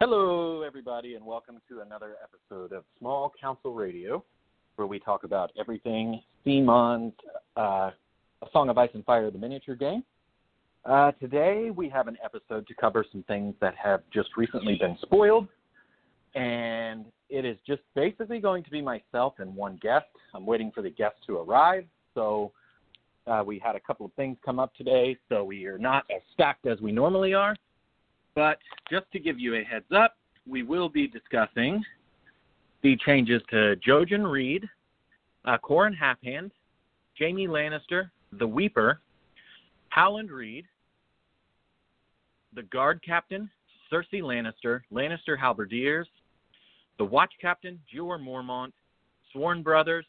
[0.00, 4.24] Hello, everybody, and welcome to another episode of Small Council Radio,
[4.76, 7.14] where we talk about everything CMON's
[7.56, 7.90] uh,
[8.40, 10.04] A Song of Ice and Fire, the miniature game.
[10.84, 14.96] Uh, today, we have an episode to cover some things that have just recently been
[15.02, 15.48] spoiled,
[16.36, 20.06] and it is just basically going to be myself and one guest.
[20.32, 22.52] I'm waiting for the guest to arrive, so
[23.26, 26.22] uh, we had a couple of things come up today, so we are not as
[26.34, 27.56] stacked as we normally are.
[28.38, 28.58] But
[28.88, 30.14] just to give you a heads up,
[30.46, 31.84] we will be discussing
[32.84, 34.64] the changes to Jojen Reed,
[35.44, 36.52] uh, Qhorin Halfhand,
[37.18, 39.00] Jaime Lannister, the Weeper,
[39.88, 40.66] Howland Reed,
[42.54, 43.50] the Guard Captain,
[43.90, 46.06] Cersei Lannister, Lannister Halberdiers,
[46.98, 48.70] the Watch Captain, Jeor Mormont,
[49.32, 50.06] Sworn Brothers,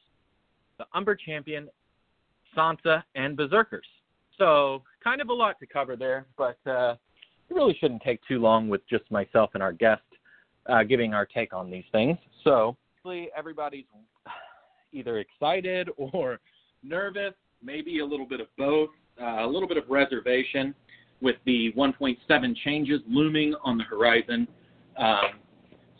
[0.77, 1.67] the Umber Champion,
[2.55, 3.87] Sansa, and Berserkers.
[4.37, 6.93] So, kind of a lot to cover there, but uh,
[7.49, 10.01] it really shouldn't take too long with just myself and our guest
[10.67, 12.17] uh, giving our take on these things.
[12.43, 12.75] So,
[13.35, 13.85] everybody's
[14.91, 16.39] either excited or
[16.83, 18.89] nervous, maybe a little bit of both,
[19.21, 20.73] uh, a little bit of reservation
[21.21, 24.47] with the 1.7 changes looming on the horizon.
[24.97, 25.39] Um,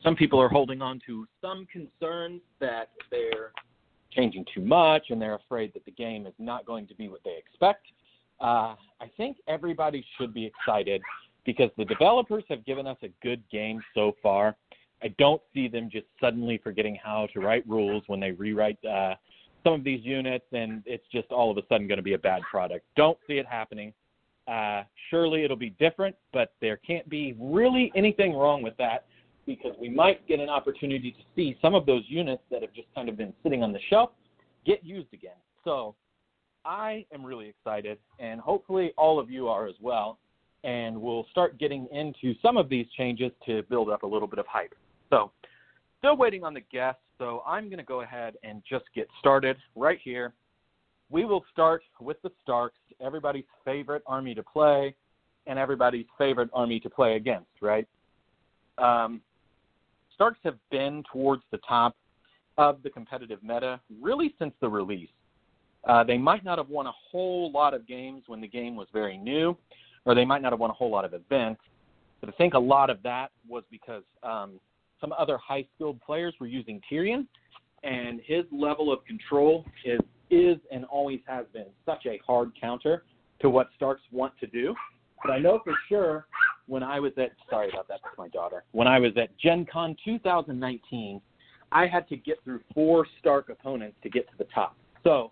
[0.04, 3.52] some people are holding on to some concerns that they're
[4.12, 7.22] changing too much and they're afraid that the game is not going to be what
[7.24, 7.86] they expect.
[8.40, 11.02] Uh, I think everybody should be excited
[11.46, 14.56] because the developers have given us a good game so far.
[15.02, 19.16] I don't see them just suddenly forgetting how to write rules when they rewrite uh,
[19.64, 22.20] some of these units, and it's just all of a sudden going to be a
[22.20, 22.86] bad product.
[22.96, 23.94] Don't see it happening.
[24.48, 29.06] Uh, surely it'll be different, but there can't be really anything wrong with that
[29.46, 32.88] because we might get an opportunity to see some of those units that have just
[32.94, 34.12] kind of been sitting on the shelf
[34.66, 35.38] get used again.
[35.64, 35.96] So
[36.66, 40.20] I am really excited, and hopefully all of you are as well
[40.64, 44.40] and we'll start getting into some of these changes to build up a little bit
[44.40, 44.74] of hype.
[45.10, 45.32] So,
[46.00, 49.58] still waiting on the guests, so I'm going to go ahead and just get started
[49.76, 50.34] right here.
[51.10, 54.96] We will start with the Starks, everybody's favorite army to play,
[55.48, 57.88] and everybody's favorite army to play against, right?
[58.78, 59.22] Um,
[60.14, 61.96] Starks have been towards the top
[62.58, 65.10] of the competitive meta really since the release.
[65.88, 68.88] Uh, they might not have won a whole lot of games when the game was
[68.92, 69.58] very new,
[70.10, 71.62] or they might not have won a whole lot of events.
[72.20, 74.60] But I think a lot of that was because um,
[75.00, 77.28] some other high skilled players were using Tyrion,
[77.84, 80.00] and his level of control is
[80.32, 83.04] is and always has been such a hard counter
[83.40, 84.74] to what Starks want to do.
[85.24, 86.26] But I know for sure
[86.66, 88.64] when I was at sorry about that, that's my daughter.
[88.72, 91.22] When I was at Gen Con 2019,
[91.72, 94.76] I had to get through four Stark opponents to get to the top.
[95.04, 95.32] So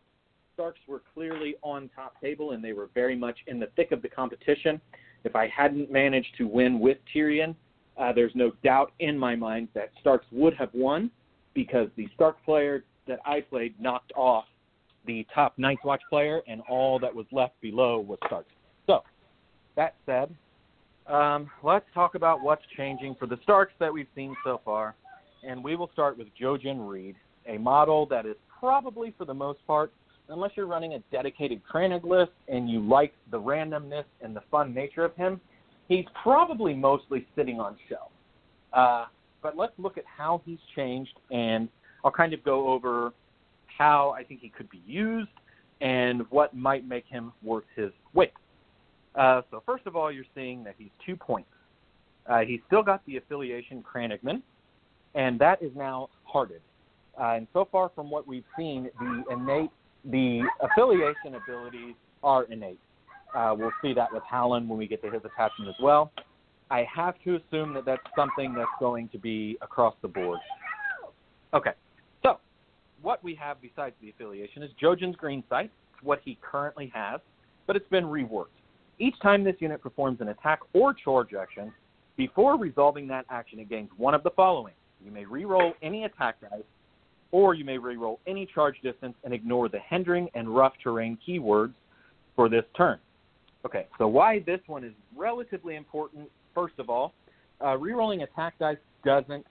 [0.57, 4.01] Starks were clearly on top table and they were very much in the thick of
[4.01, 4.81] the competition.
[5.23, 7.53] If I hadn't managed to win with Tyrion,
[7.95, 11.11] uh, there's no doubt in my mind that Starks would have won
[11.53, 14.45] because the Stark player that I played knocked off
[15.05, 18.51] the top Night's Watch player, and all that was left below was Starks.
[18.87, 19.03] So,
[19.75, 20.35] that said,
[21.05, 24.95] um, let's talk about what's changing for the Starks that we've seen so far.
[25.47, 29.65] And we will start with Jojen Reed, a model that is probably, for the most
[29.67, 29.93] part,
[30.29, 34.73] unless you're running a dedicated Crannog list and you like the randomness and the fun
[34.73, 35.39] nature of him,
[35.87, 38.11] he's probably mostly sitting on shelf.
[38.73, 39.05] Uh,
[39.41, 41.69] but let's look at how he's changed, and
[42.03, 43.13] I'll kind of go over
[43.77, 45.29] how I think he could be used
[45.81, 48.33] and what might make him worth his weight.
[49.15, 51.49] Uh, so first of all, you're seeing that he's two points.
[52.27, 54.41] Uh, he's still got the affiliation Crannogman,
[55.15, 56.61] and that is now hearted.
[57.19, 59.71] Uh, and so far from what we've seen, the innate
[60.11, 62.79] the affiliation abilities are innate.
[63.35, 66.11] Uh, we'll see that with Howland when we get to his attachment as well.
[66.71, 70.39] I have to assume that that's something that's going to be across the board.
[71.53, 71.71] Okay,
[72.23, 72.39] so
[73.01, 75.71] what we have besides the affiliation is Jojen's green sight.
[76.01, 77.19] What he currently has,
[77.65, 78.45] but it's been reworked.
[78.99, 81.71] Each time this unit performs an attack or charge action,
[82.17, 84.73] before resolving that action, it gains one of the following.
[85.03, 86.63] You may re-roll any attack dice
[87.31, 91.73] or you may reroll any charge distance and ignore the hindering and rough terrain keywords
[92.35, 92.99] for this turn.
[93.65, 97.13] Okay, so why this one is relatively important, first of all,
[97.59, 99.45] uh, rerolling attack dice doesn't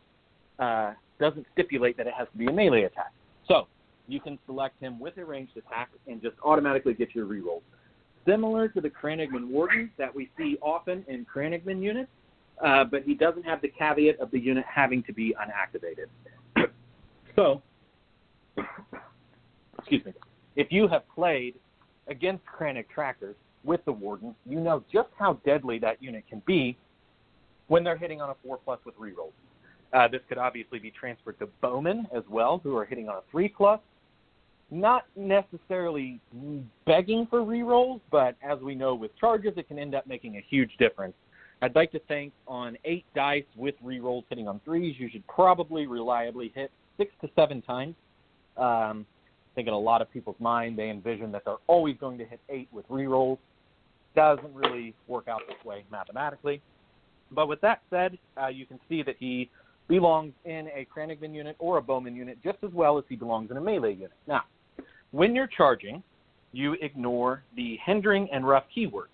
[0.58, 3.12] uh, doesn't stipulate that it has to be a melee attack.
[3.48, 3.66] So
[4.08, 7.62] you can select him with a ranged attack and just automatically get your rerolls.
[8.26, 12.10] Similar to the Crannogman Warden that we see often in Crannogman units,
[12.64, 16.06] uh, but he doesn't have the caveat of the unit having to be unactivated.
[17.34, 17.60] So,
[19.78, 20.12] excuse me,
[20.56, 21.54] if you have played
[22.08, 26.76] against Crannog trackers with the Warden, you know just how deadly that unit can be
[27.68, 29.32] when they're hitting on a four plus with rerolls.
[29.92, 33.22] Uh, this could obviously be transferred to bowmen as well, who are hitting on a
[33.30, 33.80] three plus.
[34.70, 36.20] Not necessarily
[36.86, 40.44] begging for rerolls, but as we know with charges, it can end up making a
[40.48, 41.14] huge difference.
[41.62, 45.86] I'd like to think on eight dice with rerolls hitting on threes, you should probably
[45.86, 47.94] reliably hit six to seven times.
[48.58, 49.06] Um,
[49.52, 52.24] I think in a lot of people's mind, they envision that they're always going to
[52.24, 53.38] hit eight with rerolls.
[54.14, 56.60] Doesn't really work out this way mathematically.
[57.32, 59.50] But with that said, uh, you can see that he
[59.88, 63.50] belongs in a Crannogman unit or a Bowman unit just as well as he belongs
[63.50, 64.12] in a melee unit.
[64.26, 64.42] Now,
[65.10, 66.02] when you're charging,
[66.52, 69.08] you ignore the hindering and rough keywords.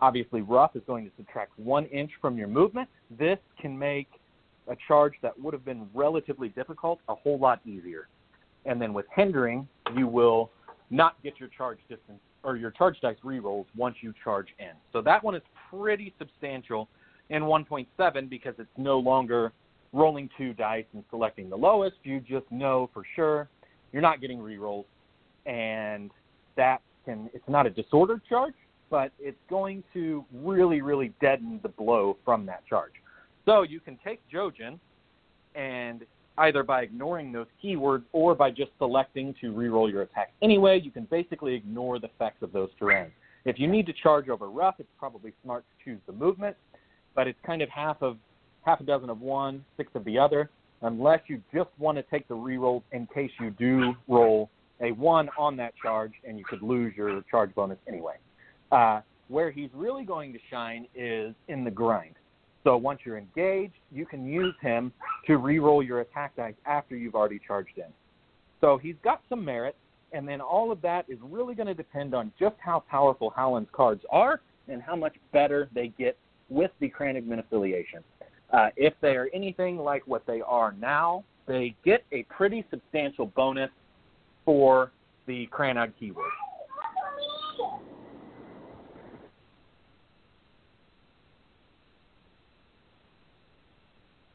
[0.00, 2.88] Obviously, rough is going to subtract one inch from your movement.
[3.18, 4.08] This can make
[4.68, 8.08] a charge that would have been relatively difficult a whole lot easier.
[8.68, 9.66] And then with hindering,
[9.96, 10.50] you will
[10.90, 14.72] not get your charge distance or your charge dice rerolls once you charge in.
[14.92, 16.88] So that one is pretty substantial
[17.30, 19.52] in 1.7 because it's no longer
[19.94, 21.96] rolling two dice and selecting the lowest.
[22.02, 23.48] You just know for sure
[23.92, 24.84] you're not getting rerolls
[25.46, 26.10] and
[26.56, 28.54] that can it's not a disordered charge,
[28.90, 32.92] but it's going to really, really deaden the blow from that charge.
[33.46, 34.78] So you can take Jojen
[35.54, 36.04] and
[36.38, 40.90] either by ignoring those keywords or by just selecting to reroll your attack anyway, you
[40.90, 43.10] can basically ignore the effects of those terrains.
[43.44, 46.56] If you need to charge over rough, it's probably smart to choose the movement,
[47.14, 48.16] but it's kind of half of
[48.62, 50.50] half a dozen of one, six of the other,
[50.82, 54.50] unless you just want to take the reroll in case you do roll
[54.80, 58.14] a one on that charge, and you could lose your charge bonus anyway.
[58.70, 62.14] Uh, where he's really going to shine is in the grind.
[62.64, 64.92] So once you're engaged, you can use him
[65.26, 67.92] to re-roll your attack dice after you've already charged in.
[68.60, 69.76] So he's got some merit,
[70.12, 73.70] and then all of that is really going to depend on just how powerful Howland's
[73.72, 76.16] cards are and how much better they get
[76.48, 78.02] with the Crannogman affiliation.
[78.52, 83.26] Uh, if they are anything like what they are now, they get a pretty substantial
[83.26, 83.70] bonus
[84.44, 84.90] for
[85.26, 86.30] the Crannog keyword.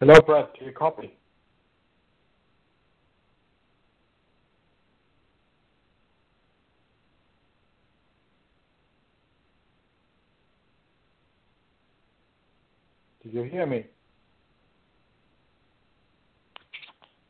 [0.05, 0.47] Hello, Brad.
[0.59, 1.13] Do you copy?
[13.23, 13.85] Did you hear me?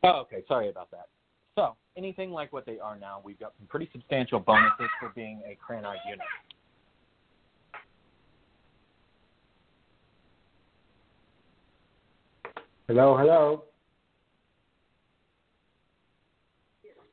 [0.04, 0.44] Oh, okay.
[0.48, 1.10] Sorry about that.
[1.54, 5.44] So, anything like what they are now, we've got some pretty substantial bonuses for being
[5.46, 6.26] a Crannog unit.
[12.90, 13.64] Hello, hello.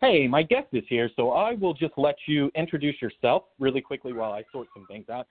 [0.01, 4.13] Hey, my guest is here, so I will just let you introduce yourself really quickly
[4.13, 5.29] while I sort some things out.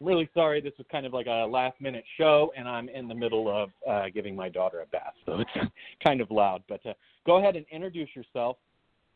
[0.00, 3.14] Really sorry, this was kind of like a last minute show, and I'm in the
[3.14, 5.50] middle of uh, giving my daughter a bath, so it's
[6.02, 6.62] kind of loud.
[6.70, 6.94] But uh,
[7.26, 8.56] go ahead and introduce yourself.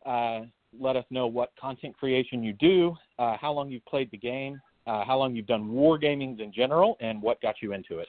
[0.04, 0.40] Uh,
[0.78, 4.60] let us know what content creation you do, uh, how long you've played the game,
[4.86, 8.08] uh, how long you've done wargamings in general, and what got you into it.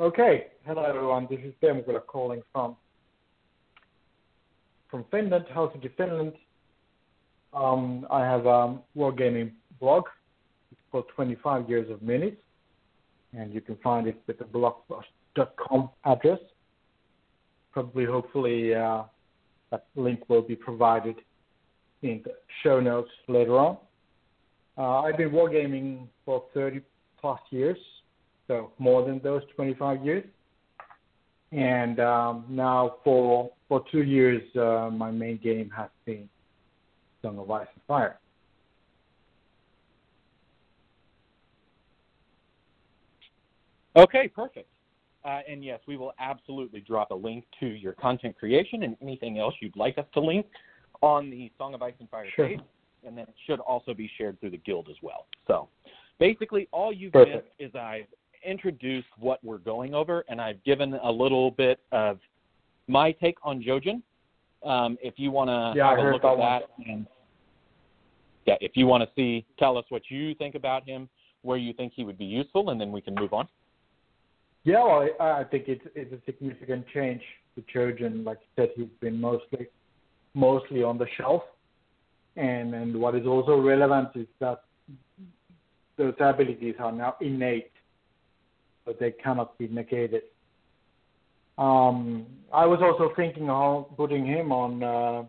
[0.00, 0.46] Okay.
[0.64, 1.26] Hello, everyone.
[1.28, 2.74] This is Teemu calling from
[4.90, 6.32] from Finland, Helsinki, Finland.
[7.52, 10.04] Um, I have a wargaming blog.
[10.90, 12.34] Called 25 Years of Minis,
[13.34, 16.40] and you can find it with the blogspot.com address.
[17.70, 19.02] Probably, hopefully, uh,
[19.70, 21.16] that link will be provided
[22.00, 23.76] in the show notes later on.
[24.78, 26.80] Uh, I've been wargaming for 30
[27.20, 27.78] plus years,
[28.50, 30.24] so more than those 25 years.
[31.52, 36.28] And um, now for for two years, uh, my main game has been
[37.22, 38.18] Song of Ice and Fire.
[43.96, 44.68] Okay, perfect.
[45.24, 49.38] Uh, and yes, we will absolutely drop a link to your content creation and anything
[49.38, 50.46] else you'd like us to link
[51.02, 52.48] on the Song of Ice and Fire sure.
[52.48, 52.60] page.
[53.06, 55.26] And then it should also be shared through the guild as well.
[55.46, 55.68] So
[56.18, 58.06] basically, all you've missed is I've
[58.44, 62.18] introduced what we're going over, and I've given a little bit of
[62.88, 64.02] my take on Jojen.
[64.62, 67.06] Um, if you want to yeah, have a look at that, and
[68.46, 71.08] yeah, if you want to see, tell us what you think about him,
[71.42, 73.48] where you think he would be useful, and then we can move on.
[74.64, 77.22] Yeah, well, I think it's it's a significant change
[77.54, 78.24] to Jojen.
[78.24, 79.68] Like you said, he's been mostly
[80.34, 81.42] mostly on the shelf,
[82.36, 84.64] and and what is also relevant is that
[85.96, 87.72] those abilities are now innate,
[88.90, 90.22] so they cannot be negated.
[91.58, 95.24] Um, I was also thinking of putting him on uh,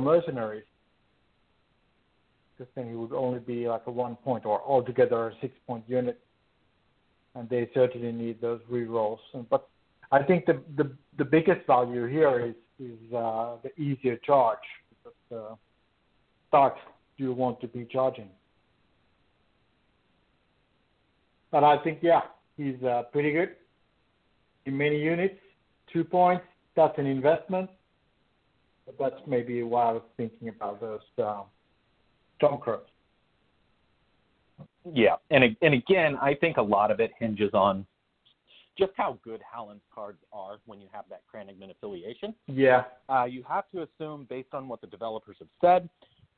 [0.00, 0.64] Mercenaries,
[2.56, 5.84] because then he would only be like a one point or altogether a six point
[5.86, 6.18] unit
[7.34, 9.18] and they certainly need those rerolls.
[9.50, 9.68] But
[10.10, 14.58] I think the the, the biggest value here is is uh, the easier charge.
[15.04, 15.58] Because,
[16.52, 16.70] uh,
[17.16, 18.30] you want to be charging.
[21.50, 22.22] But I think yeah,
[22.58, 23.56] he's uh, pretty good
[24.66, 25.36] in many units.
[25.90, 26.44] Two points.
[26.76, 27.70] That's an investment.
[28.84, 31.42] But that's maybe why I was thinking about those uh,
[32.40, 32.80] Stormcrows.
[34.92, 37.86] Yeah, and and again, I think a lot of it hinges on
[38.78, 42.34] just how good Howland's cards are when you have that Crannogman affiliation.
[42.46, 42.84] Yeah.
[43.08, 45.88] Uh, you have to assume, based on what the developers have said,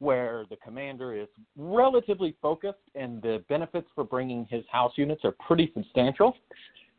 [0.00, 5.34] where the commander is relatively focused and the benefits for bringing his house units are
[5.46, 6.34] pretty substantial.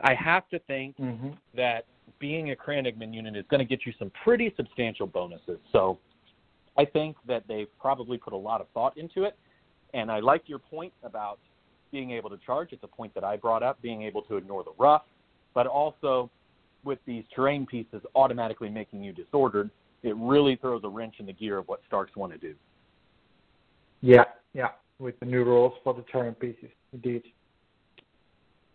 [0.01, 1.31] I have to think mm-hmm.
[1.55, 1.86] that
[2.20, 5.58] being a Crannogman unit is going to get you some pretty substantial bonuses.
[5.72, 5.98] So
[6.77, 9.36] I think that they've probably put a lot of thought into it.
[9.93, 11.39] And I like your point about
[11.91, 12.70] being able to charge.
[12.72, 15.03] It's a point that I brought up, being able to ignore the rough,
[15.53, 16.29] but also
[16.84, 19.70] with these terrain pieces automatically making you disordered,
[20.03, 22.55] it really throws a wrench in the gear of what Starks want to do.
[24.01, 27.24] Yeah, yeah, with the new rules for the terrain pieces, indeed.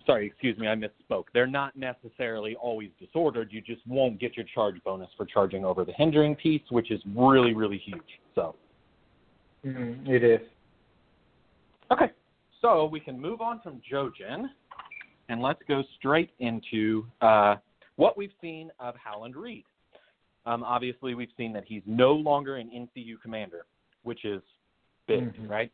[0.07, 1.25] Sorry, excuse me, I misspoke.
[1.35, 3.53] They're not necessarily always disordered.
[3.53, 7.01] You just won't get your charge bonus for charging over the hindering piece, which is
[7.17, 8.21] really, really huge.
[8.37, 8.55] So.
[9.65, 10.41] Mm, it is.
[11.91, 12.11] Okay,
[12.63, 14.47] so we can move on from Jojen,
[15.29, 17.57] and let's go straight into uh,
[17.97, 19.65] what we've seen of Howland Reed.
[20.47, 23.67] Um, obviously, we've seen that he's no longer an NCU commander,
[24.05, 24.41] which is
[25.07, 25.49] big, mm-hmm.
[25.49, 25.73] right?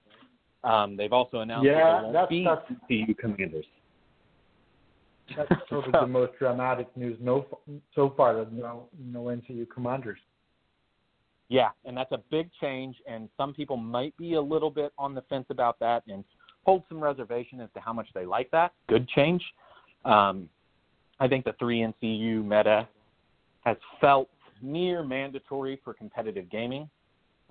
[0.65, 3.67] Um, they've also announced yeah, that there won't that's, be NCU commanders.
[5.37, 7.47] That's probably the most dramatic news no,
[7.95, 8.47] so far.
[8.53, 10.19] No, no NCU commanders.
[11.49, 15.15] Yeah, and that's a big change, and some people might be a little bit on
[15.15, 16.25] the fence about that and
[16.65, 18.73] hold some reservation as to how much they like that.
[18.89, 19.43] Good change.
[20.05, 20.49] Um,
[21.21, 22.89] I think the three NCU meta
[23.65, 24.29] has felt
[24.63, 26.89] near mandatory for competitive gaming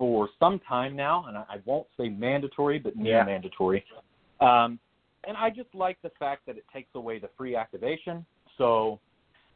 [0.02, 3.24] for some time now, and I, I won't say mandatory, but near yeah.
[3.24, 3.84] mandatory.
[4.40, 4.80] Um,
[5.28, 8.26] and I just like the fact that it takes away the free activation,
[8.58, 8.98] so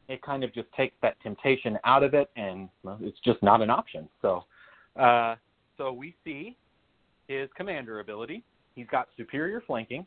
[0.07, 3.61] it kind of just takes that temptation out of it, and well, it's just not
[3.61, 4.09] an option.
[4.23, 4.45] So,
[4.95, 5.35] uh,
[5.77, 6.57] so we see
[7.27, 8.45] his commander ability.
[8.77, 10.07] He's got superior flanking.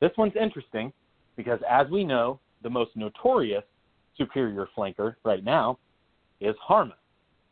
[0.00, 0.94] This one's interesting
[1.36, 3.64] because, as we know, the most notorious
[4.16, 5.78] superior flanker right now
[6.40, 6.94] is Harma.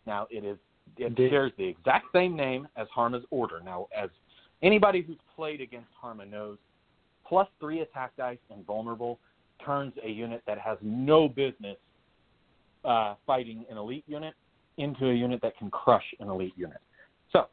[0.07, 0.57] Now, it is
[0.99, 3.61] it shares the exact same name as Harma's order.
[3.65, 4.11] Now, as
[4.63, 6.59] anybody who's played against Harma knows,
[7.27, 9.19] plus three attack dice and vulnerable
[9.65, 11.77] turns a unit that has no business
[12.85, 14.35] uh, fighting an elite unit
[14.79, 16.79] into a unit that can crush an elite unit.
[17.33, 17.47] So,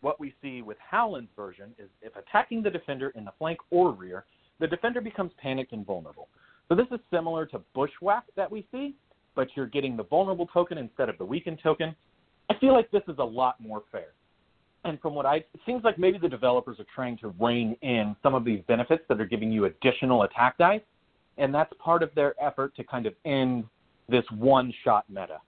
[0.00, 3.92] what we see with Howland's version is if attacking the defender in the flank or
[3.92, 4.24] rear,
[4.58, 6.28] the defender becomes panicked and vulnerable.
[6.68, 8.94] So, this is similar to Bushwhack that we see,
[9.34, 11.94] but you're getting the vulnerable token instead of the weakened token.
[12.50, 14.08] I feel like this is a lot more fair.
[14.84, 18.16] And from what I, it seems like maybe the developers are trying to rein in
[18.22, 20.80] some of these benefits that are giving you additional attack dice,
[21.38, 23.64] and that's part of their effort to kind of end
[24.08, 25.38] this one-shot meta.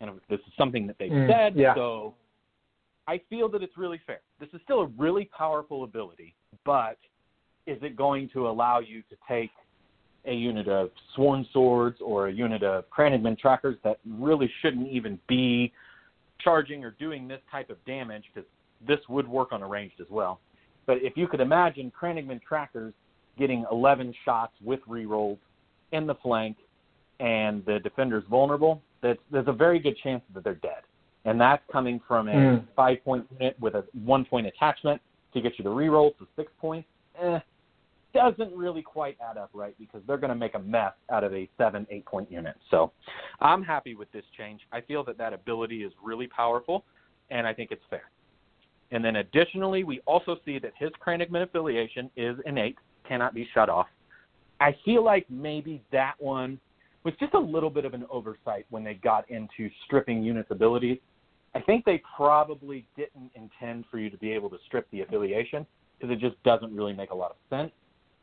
[0.00, 1.74] And this is something that they've Mm, said, yeah.
[1.74, 2.14] so
[3.06, 4.20] I feel that it's really fair.
[4.40, 6.98] This is still a really powerful ability, but
[7.66, 9.50] is it going to allow you to take
[10.24, 15.18] a unit of Sworn Swords or a unit of Crannogman Trackers that really shouldn't even
[15.28, 15.72] be
[16.42, 18.48] charging or doing this type of damage because
[18.86, 20.40] this would work on a ranged as well.
[20.86, 22.94] But if you could imagine Crannogman trackers
[23.38, 25.38] getting 11 shots with rerolls
[25.92, 26.56] in the flank
[27.20, 30.82] and the defender's vulnerable, that's, there's a very good chance that they're dead.
[31.24, 32.64] And that's coming from a Mm.
[32.74, 35.00] five point unit with a one point attachment
[35.34, 36.88] to get you the rerolls to six points.
[37.20, 37.38] Eh,
[38.12, 41.32] doesn't really quite add up right because they're going to make a mess out of
[41.32, 42.56] a seven, eight point unit.
[42.70, 42.92] So
[43.40, 44.60] I'm happy with this change.
[44.72, 46.84] I feel that that ability is really powerful,
[47.30, 48.10] and I think it's fair.
[48.92, 52.76] And then additionally, we also see that his Crannogman affiliation is innate,
[53.06, 53.86] cannot be shut off.
[54.60, 56.58] I feel like maybe that one
[57.04, 60.98] was just a little bit of an oversight when they got into stripping units' abilities.
[61.54, 65.66] I think they probably didn't intend for you to be able to strip the affiliation
[65.98, 67.72] because it just doesn't really make a lot of sense.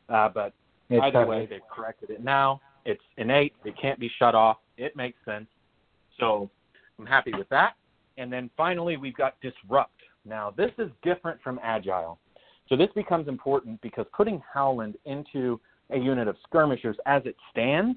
[0.08, 0.52] Uh, but
[0.88, 2.60] It's either way, they've corrected it now.
[2.84, 3.54] It's innate.
[3.64, 4.58] It can't be shut off.
[4.76, 5.46] It makes sense.
[6.18, 6.50] So
[6.98, 7.74] I'm happy with that.
[8.16, 9.92] And then finally, we've got disrupt.
[10.24, 12.18] Now, this is different from agile.
[12.68, 15.60] So this becomes important because putting Howland into
[15.90, 17.96] a unit of skirmishers as it stands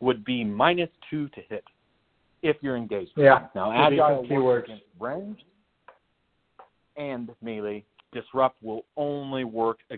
[0.00, 1.64] would be minus two to hit
[2.42, 3.12] if you're engaged.
[3.16, 3.46] Yeah.
[3.54, 4.64] Now, agile keywords.
[4.64, 5.44] against ranged
[6.96, 8.83] and melee, disrupt will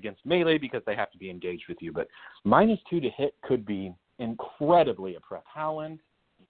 [0.07, 1.93] against melee because they have to be engaged with you.
[1.93, 2.09] But
[2.45, 5.47] minus two to hit could be incredibly oppressive.
[5.53, 5.99] Howland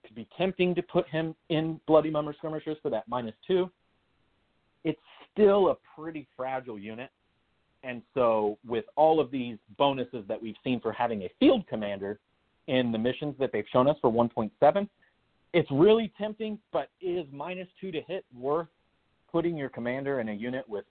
[0.05, 3.69] could be tempting to put him in Bloody Mummer skirmishers for that minus two.
[4.83, 4.99] It's
[5.31, 7.09] still a pretty fragile unit.
[7.83, 12.19] And so, with all of these bonuses that we've seen for having a field commander
[12.67, 14.89] in the missions that they've shown us for 1.7,
[15.53, 18.67] it's really tempting, but is minus two to hit worth
[19.31, 20.85] putting your commander in a unit with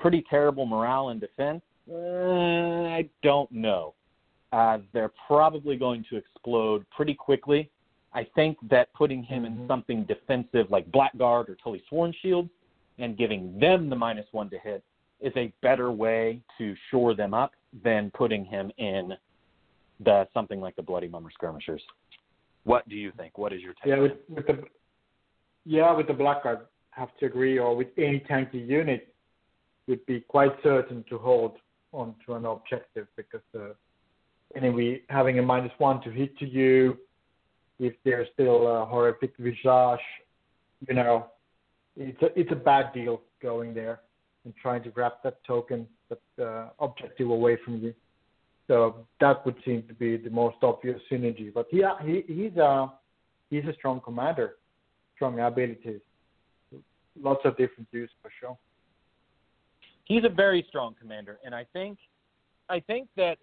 [0.00, 1.62] pretty terrible morale and defense?
[1.90, 3.94] Uh, I don't know.
[4.52, 7.70] Uh, they're probably going to explode pretty quickly.
[8.14, 9.62] I think that putting him mm-hmm.
[9.62, 12.48] in something defensive like Blackguard or Tully Sworn Shield
[12.98, 14.84] and giving them the minus one to hit
[15.20, 19.14] is a better way to shore them up than putting him in
[20.00, 21.82] the something like the Bloody Mummer skirmishers.
[22.64, 23.38] What do you think?
[23.38, 23.86] What is your take?
[23.86, 24.64] Yeah, with, with the
[25.64, 26.60] yeah with the Blackguard,
[26.90, 29.14] have to agree, or with any tanky unit,
[29.88, 31.56] would be quite certain to hold
[31.92, 33.72] on to an objective because uh,
[34.54, 36.96] anyway, having a minus one to hit to you,
[37.78, 40.00] if there's still a horrific visage,
[40.88, 41.26] you know,
[41.96, 44.00] it's a it's a bad deal going there
[44.44, 47.94] and trying to grab that token, that uh, objective away from you.
[48.66, 51.52] So that would seem to be the most obvious synergy.
[51.52, 52.92] But yeah, he, he's a
[53.50, 54.56] he's a strong commander,
[55.14, 56.00] strong abilities,
[57.20, 58.56] lots of different use for sure.
[60.12, 61.96] He's a very strong commander, and I think
[62.68, 63.38] I think that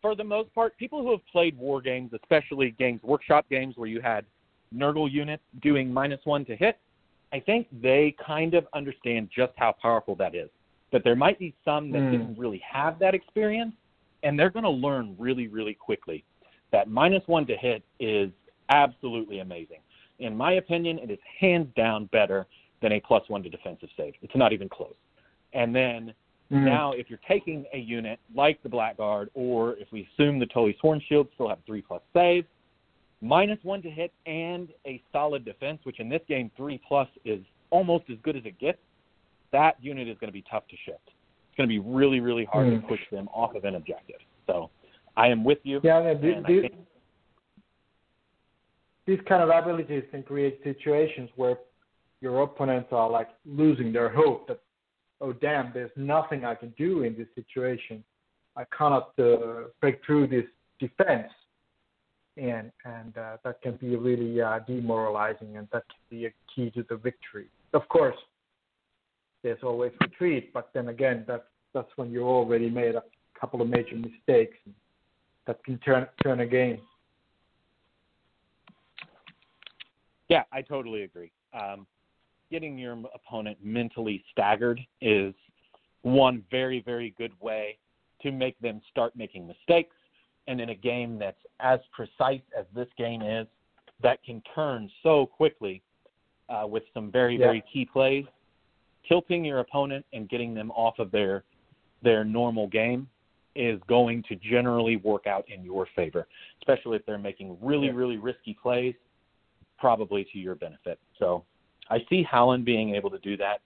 [0.00, 3.86] for the most part, people who have played war games, especially games workshop games where
[3.86, 4.24] you had
[4.74, 6.78] Nurgle units doing minus one to hit,
[7.34, 10.48] I think they kind of understand just how powerful that is.
[10.90, 12.12] But there might be some that mm.
[12.12, 13.74] didn't really have that experience,
[14.22, 16.24] and they're going to learn really, really quickly
[16.72, 18.30] that minus one to hit is
[18.70, 19.80] absolutely amazing.
[20.18, 22.46] In my opinion, it is hands down better
[22.80, 24.14] than a plus one to defensive save.
[24.22, 24.94] It's not even close.
[25.56, 26.14] And then
[26.52, 26.64] mm.
[26.64, 30.76] now, if you're taking a unit like the Blackguard, or if we assume the Tully
[30.80, 32.44] Sworn Shield still have three plus save,
[33.22, 37.40] minus one to hit and a solid defense, which in this game three plus is
[37.70, 38.78] almost as good as it gets,
[39.50, 41.00] that unit is going to be tough to shift.
[41.06, 42.80] It's going to be really, really hard mm.
[42.82, 44.20] to push them off of an objective.
[44.46, 44.68] So
[45.16, 45.80] I am with you.
[45.82, 46.70] Yeah, these,
[49.06, 51.56] these kind of abilities can create situations where
[52.20, 54.60] your opponents are like losing their hope that,
[55.20, 58.02] oh damn, there's nothing I can do in this situation.
[58.56, 60.46] I cannot uh, break through this
[60.80, 61.30] defense
[62.36, 66.70] and and uh, that can be really uh, demoralizing, and that can be a key
[66.70, 67.46] to the victory.
[67.72, 68.16] Of course,
[69.42, 73.02] there's always retreat, but then again, that's that's when you already made a
[73.38, 74.56] couple of major mistakes
[75.46, 76.78] that can turn turn a game.
[80.28, 81.30] Yeah, I totally agree.
[81.54, 81.86] Um,
[82.50, 85.34] getting your opponent mentally staggered is
[86.02, 87.78] one very very good way
[88.22, 89.94] to make them start making mistakes
[90.46, 93.46] and in a game that's as precise as this game is,
[94.02, 95.82] that can turn so quickly
[96.48, 97.46] uh, with some very yeah.
[97.46, 98.24] very key plays,
[99.08, 101.44] tilting your opponent and getting them off of their
[102.02, 103.08] their normal game
[103.54, 106.28] is going to generally work out in your favor,
[106.60, 107.94] especially if they're making really yeah.
[107.94, 108.94] really risky plays,
[109.78, 110.98] probably to your benefit.
[111.18, 111.44] So
[111.90, 113.60] I see Howland being able to do that.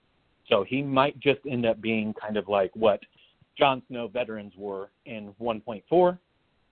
[0.47, 2.99] So he might just end up being kind of like what
[3.57, 6.17] Jon Snow veterans were in 1.4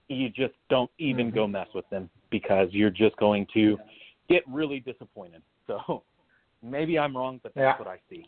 [0.09, 1.35] you just don't even mm-hmm.
[1.35, 3.77] go mess with them because you're just going to
[4.27, 5.41] get really disappointed.
[5.67, 6.03] So
[6.63, 7.85] maybe I'm wrong, but that's yeah.
[7.85, 8.25] what I see.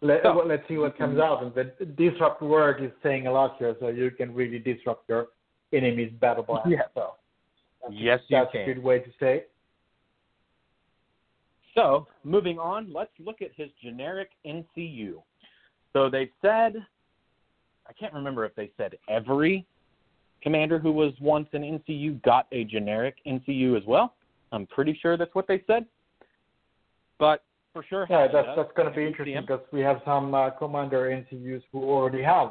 [0.00, 1.42] Let, so, well, let's see what comes out.
[1.42, 5.28] And the disrupt word is saying a lot here, so you can really disrupt your
[5.72, 6.62] enemy's battle plan.
[6.68, 6.82] Yeah.
[6.94, 7.14] So
[7.90, 9.36] yes, you that's a good way to say.
[9.36, 9.50] It.
[11.74, 15.14] So moving on, let's look at his generic NCU.
[15.92, 16.74] So they've said,
[17.86, 19.66] I can't remember if they said every
[20.42, 24.14] commander who was once an NCU got a generic NCU as well.
[24.52, 25.86] I'm pretty sure that's what they said.
[27.18, 30.50] But for sure, yeah, that's that's going to be interesting because we have some uh,
[30.50, 32.50] commander NCUs who already have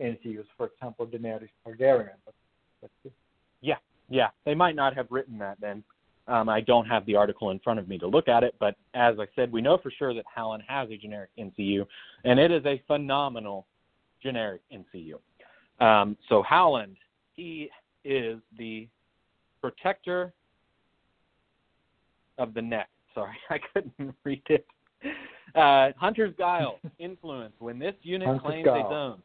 [0.00, 0.44] NCUs.
[0.56, 2.10] For example, Daenerys Targaryen.
[2.24, 2.92] But,
[3.60, 3.76] yeah,
[4.08, 5.82] yeah, they might not have written that then.
[6.28, 8.74] Um, I don't have the article in front of me to look at it, but
[8.94, 11.86] as I said, we know for sure that Howland has a generic NCU,
[12.24, 13.66] and it is a phenomenal
[14.22, 15.14] generic NCU.
[15.84, 16.96] Um, so Howland
[17.36, 17.70] he
[18.04, 18.88] is the
[19.60, 20.32] protector
[22.38, 22.88] of the neck.
[23.14, 24.66] Sorry, I couldn't read it.
[25.54, 27.52] Uh, Hunter's Guile, influence.
[27.58, 28.86] When this unit Hunter's claims Guile.
[28.86, 29.22] a zone,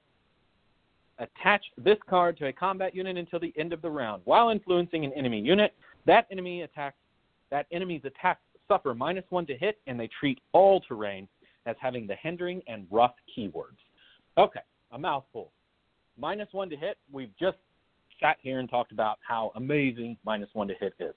[1.20, 4.22] attach this card to a combat unit until the end of the round.
[4.26, 5.74] While influencing an enemy unit,
[6.06, 6.98] that enemy attacks
[7.52, 11.28] that enemy's attacks suffer minus one to hit, and they treat all terrain
[11.66, 13.78] as having the hindering and rough keywords.
[14.38, 14.62] Okay,
[14.92, 15.52] a mouthful.
[16.18, 16.98] Minus one to hit.
[17.12, 17.58] We've just
[18.22, 21.14] sat here and talked about how amazing minus one to hit is.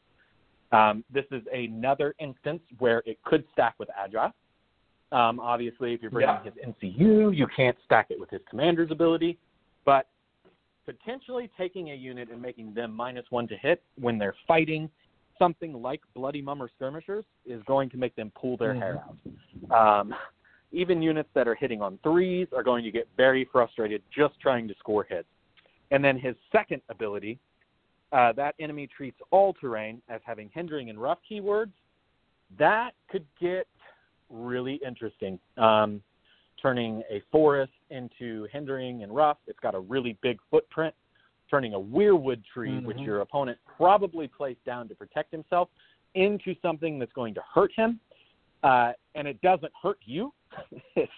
[0.72, 4.32] Um, this is another instance where it could stack with Agile.
[5.12, 6.42] Um, obviously, if you're bringing Yeah.
[6.42, 9.38] his NCU, you can't stack it with his commander's ability,
[9.84, 10.08] but
[10.84, 14.90] potentially taking a unit and making them minus one to hit when they're fighting
[15.38, 19.02] something like Bloody Mummer skirmishers is going to make them pull their hair
[19.70, 20.00] out.
[20.00, 20.14] Um,
[20.72, 24.68] even units that are hitting on threes are going to get very frustrated just trying
[24.68, 25.28] to score hits.
[25.90, 27.38] And then his second ability,
[28.12, 31.72] uh, that enemy treats all terrain as having hindering and rough keywords.
[32.58, 33.66] That could get
[34.30, 35.38] really interesting.
[35.56, 36.02] Um,
[36.64, 39.36] turning a forest into hindering and rough.
[39.46, 40.94] It's got a really big footprint.
[41.50, 43.04] Turning a weirwood tree, which Mhm.
[43.04, 45.68] your opponent probably placed down to protect himself,
[46.14, 48.00] into something that's going to hurt him,
[48.62, 50.32] uh, and it doesn't hurt you.
[50.96, 51.12] it's,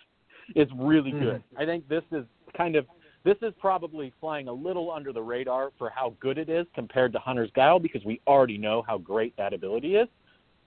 [0.57, 1.45] it's really good.
[1.57, 2.87] I think this is kind of
[3.23, 7.13] this is probably flying a little under the radar for how good it is compared
[7.13, 10.09] to Hunter's Guile because we already know how great that ability is.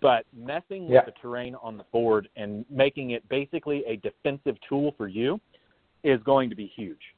[0.01, 1.05] But messing with Yeah.
[1.05, 5.41] the terrain on the board and making it basically a defensive tool for you
[6.03, 7.15] is going to be huge.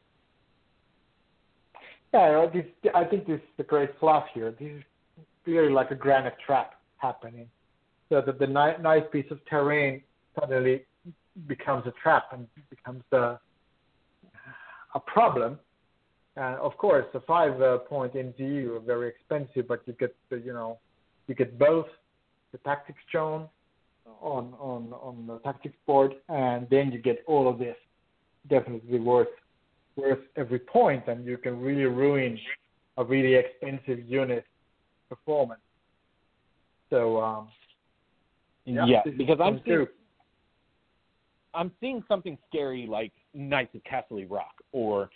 [2.13, 4.51] Yeah, this, I think this is a great fluff here.
[4.51, 4.83] This is
[5.45, 7.49] really like a granite trap happening.
[8.09, 10.03] So that the ni- nice piece of terrain
[10.37, 10.85] suddenly
[11.47, 13.39] becomes a trap and becomes a,
[14.95, 15.59] a problem.
[16.35, 20.37] And of course, the five uh, point NCU are very expensive, but you get the,
[20.37, 20.79] you know,
[21.27, 21.87] you get both
[22.51, 23.47] the tactics shown
[24.21, 27.75] on on on the tactics board, and then you get all of this.
[28.49, 29.27] Definitely worth
[29.95, 32.37] worth every point, and you can really ruin
[32.97, 34.45] a really expensive unit
[35.09, 35.61] performance.
[36.89, 37.47] So um,
[38.65, 39.87] yeah, is because I'm seeing.
[41.53, 45.09] I'm seeing something scary like Knights of Casterly Rock or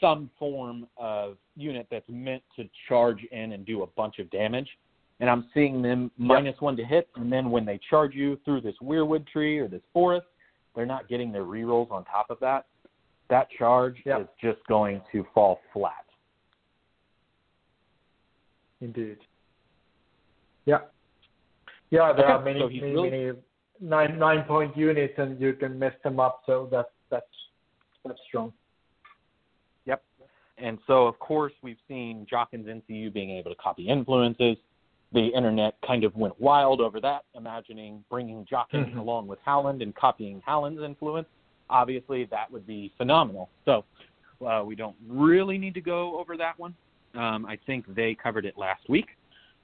[0.00, 4.68] some form of unit that's meant to charge in and do a bunch of damage.
[5.20, 8.62] And I'm seeing them minus one to hit, and then when they charge you through
[8.62, 10.26] this weirwood tree or this forest,
[10.74, 12.66] they're not getting their rerolls on top of that.
[13.28, 14.20] That charge Yep.
[14.22, 16.06] is just going to fall flat.
[18.80, 19.18] Indeed.
[20.64, 20.78] Yeah.
[21.90, 23.38] Yeah, there Okay, are many, so many, really- many
[23.80, 26.42] nine nine point units, and you can mess them up.
[26.46, 27.26] So that's that's
[28.04, 28.52] that's strong.
[29.86, 30.02] Yep.
[30.58, 34.56] And so, of course, we've seen Jaqen's NCU being able to copy influences.
[35.12, 38.98] The internet kind of went wild over that, imagining bringing Jaqen Mhm.
[38.98, 41.28] along with Howland and copying Howland's influence.
[41.68, 43.50] Obviously, that would be phenomenal.
[43.64, 43.84] So,
[44.44, 46.74] uh, we don't really need to go over that one.
[47.14, 49.16] Um, I think they covered it last week.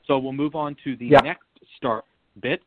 [0.04, 1.20] So, we'll move on to the Yeah.
[1.20, 2.04] next start
[2.40, 2.62] bit,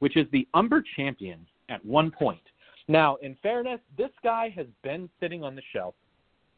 [0.00, 2.42] which is the Umber Champion at one point.
[2.88, 5.94] Now, in fairness, this guy has been sitting on the shelf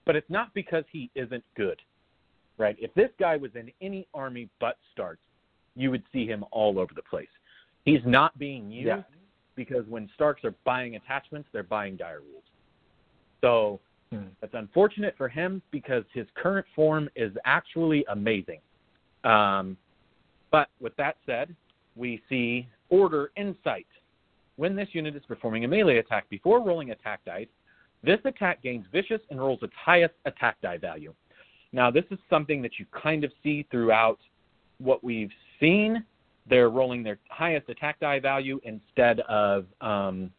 [0.09, 1.83] but it's not because he isn't good,
[2.57, 2.78] right?
[2.81, 5.20] If this guy was in any army but Starks,
[5.78, 7.28] you would see him all over the place.
[7.84, 9.02] He's not being used Yeah.
[9.54, 12.50] because when Starks are buying attachments, they're buying dire wolves.
[13.40, 14.28] So Hmm.
[14.40, 18.60] that's unfortunate for him because his current form is actually amazing.
[19.22, 19.76] Um,
[20.50, 21.54] but with that said,
[21.94, 23.86] we see Order Insight.
[24.56, 27.48] When this unit is performing a melee attack before rolling attack dice,
[28.02, 31.14] this attack gains vicious and rolls its highest attack die value.
[31.72, 34.18] Now, this is something that you kind of see throughout
[34.78, 36.05] what we've seen.
[36.49, 40.31] They're rolling their highest attack die value instead of um,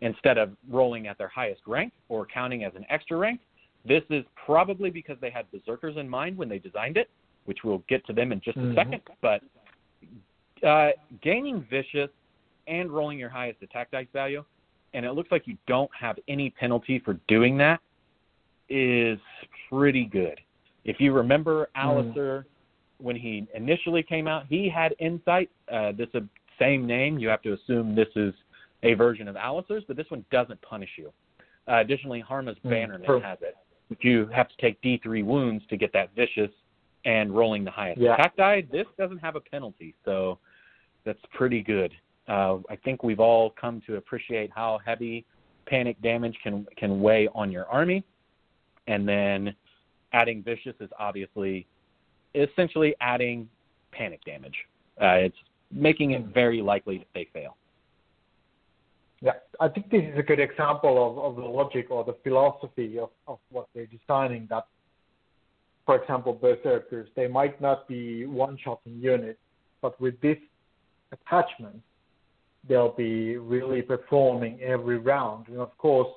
[0.00, 3.40] instead of rolling at their highest rank or counting as an extra rank.
[3.86, 7.08] This is probably because they had berserkers in mind when they designed it,
[7.44, 8.74] which we'll get to them in just a Mhm.
[8.74, 9.02] second.
[9.20, 9.42] But
[10.62, 12.10] uh, gaining vicious
[12.66, 14.44] and rolling your highest attack dice value
[14.94, 17.80] and it looks like you don't have any penalty for doing that,
[18.68, 19.18] is
[19.68, 20.40] pretty good.
[20.84, 22.46] If you remember Alistair,
[22.98, 25.50] when he initially came out, he had Insight.
[25.70, 26.22] Uh, this is
[26.58, 27.18] same name.
[27.18, 28.32] You have to assume this is
[28.82, 31.12] a version of Alistair's, but this one doesn't punish you.
[31.66, 33.20] Uh, additionally, Harma's Mm, Bannerman true.
[33.20, 33.56] has it.
[34.00, 36.50] You have to take D3 wounds to get that vicious
[37.04, 38.14] and rolling the highest Yeah.
[38.14, 38.62] attack die.
[38.62, 40.38] This doesn't have a penalty, so
[41.04, 41.92] that's pretty good.
[42.28, 45.24] Uh, I think we've all come to appreciate how heavy
[45.66, 48.04] panic damage can can weigh on your army,
[48.86, 49.54] and then
[50.12, 51.66] adding vicious is obviously
[52.34, 53.48] essentially adding
[53.92, 54.56] panic damage.
[55.00, 55.36] Uh, it's
[55.70, 57.56] making it very likely that they fail.
[59.20, 62.98] Yeah, I think this is a good example of, of the logic or the philosophy
[62.98, 64.46] of, of what they're designing.
[64.50, 64.66] That,
[65.86, 69.38] for example, berserkers, they might not be one-shotting units,
[69.80, 70.36] but with this
[71.12, 71.80] attachment,
[72.68, 75.48] they'll be really performing every round.
[75.48, 76.08] And of course,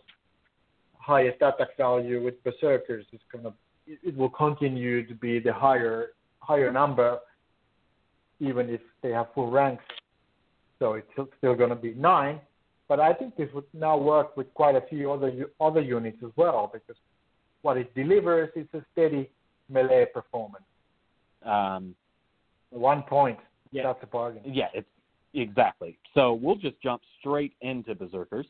[0.98, 3.54] highest attack value with berserkers is gonna
[3.88, 7.20] it will continue to be the higher higher number,
[8.40, 9.84] even if they have full ranks.
[10.80, 12.40] So it's still going to be nine.
[12.88, 16.32] But I think this would now work with quite a few other other units as
[16.36, 16.96] well because
[17.62, 19.30] what it delivers is a steady
[19.70, 20.64] melee performance.
[21.44, 21.96] Um,
[22.70, 23.40] One point.
[23.72, 23.84] Yeah.
[23.84, 24.42] That's a bargain.
[24.46, 24.88] yeah, it's
[25.34, 25.98] exactly.
[26.14, 28.46] So we'll just jump straight into berserkers,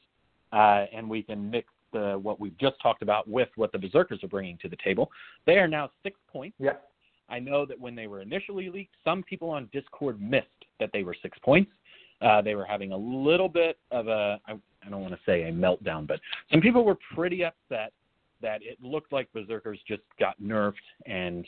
[0.53, 4.23] uh, and we can mix the what we've just talked about with what the berserkers
[4.23, 5.09] are bringing to the table.
[5.45, 6.55] They are now six points.
[6.59, 6.73] Yeah.
[7.29, 10.47] I know that when they were initially leaked, some people on Discord missed
[10.79, 11.71] that they were six points.
[12.21, 14.53] Uh, they were having a little bit of a, I,
[14.85, 16.19] I don't want to say a meltdown, but
[16.51, 17.91] some people were pretty upset
[18.41, 20.73] that it looked like Berserkers just got nerfed.
[21.05, 21.45] And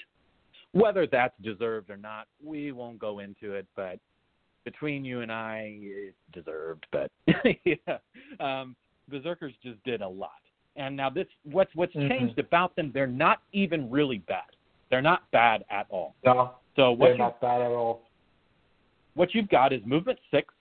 [0.73, 3.65] whether that's deserved or not, we won't go into it.
[3.75, 3.99] But
[4.65, 6.85] between you and I, it's deserved.
[6.91, 7.11] But
[7.65, 7.97] yeah,
[8.39, 8.75] um,
[9.09, 10.31] Berserkers just did a lot.
[10.75, 12.07] And now this, what's what's Mhm.
[12.09, 12.91] changed about them?
[12.91, 14.55] They're not even really bad.
[14.89, 16.15] They're not bad at all.
[16.23, 18.03] No, So what they're not bad at all.
[19.15, 20.53] what you've got is movement six,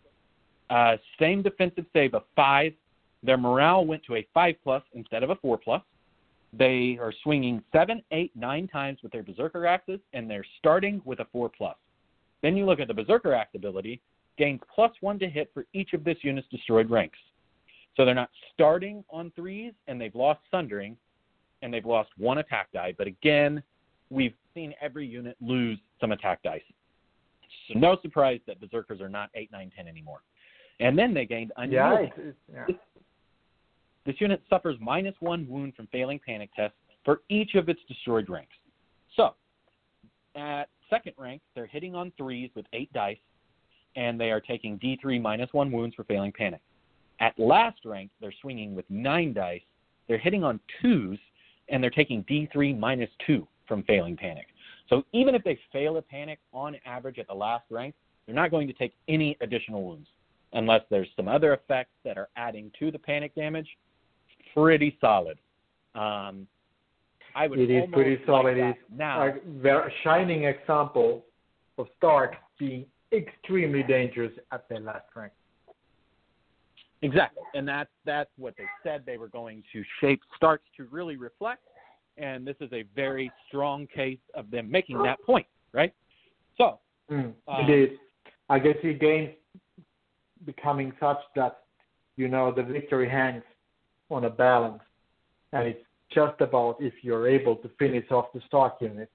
[0.71, 2.75] uh, same defensive save of five.
[3.23, 5.83] Their morale went to a five plus instead of a four plus.
[6.53, 11.21] They are swinging seven, eight, nine times with their berserker axes, and they're starting with
[11.21, 11.77] a four plus.
[12.41, 14.01] Then you look at the berserker axe ability,
[14.37, 17.19] gains plus one to hit for each of this unit's destroyed ranks.
[17.97, 20.97] So they're not starting on threes, and they've lost sundering,
[21.63, 22.95] and they've lost one attack die.
[22.97, 23.63] But again,
[24.11, 26.63] we've seen every unit lose some attack dice.
[27.67, 30.21] So no surprise that berserkers are not 8, 9, 10 anymore.
[30.81, 32.13] And then they gained Yeah, unyielding.
[32.17, 32.67] it's, yeah.
[34.07, 38.31] This unit suffers minus one wound from failing panic tests for each of its destroyed
[38.31, 38.55] ranks.
[39.17, 39.35] So,
[40.37, 43.19] at second rank, they're hitting on threes with eight dice,
[43.97, 46.61] and they are taking D3 minus one wounds for failing panic.
[47.21, 49.61] At last rank, they're swinging with nine dice.
[50.07, 51.19] They're hitting on twos,
[51.69, 54.47] and they're taking D3 minus two from failing panic.
[54.89, 57.95] So even if they fail a panic on average at the last rank,
[58.27, 60.09] they're not going to take any additional wounds
[60.55, 63.69] unless there's some other effects that are adding to the panic damage.
[64.55, 65.39] Pretty solid.
[65.95, 66.47] Um,
[67.35, 68.57] I would It is pretty solid.
[68.57, 69.29] that It's now.
[69.29, 71.25] a shining example
[71.77, 75.33] of Stark being extremely dangerous at their last rank.
[77.03, 81.17] Exactly, and that's that's what they said they were going to shape Starks to really
[81.17, 81.63] reflect,
[82.17, 85.93] and this is a very strong case of them making that point, right?
[86.57, 86.81] So,
[87.11, 87.99] Mm, Um.
[88.51, 89.35] I guess the game's
[90.45, 91.65] becoming such that
[92.17, 93.45] you know the victory hangs
[94.11, 94.83] on a balance,
[95.53, 99.11] and it's just about if you're able to finish off the Stark unit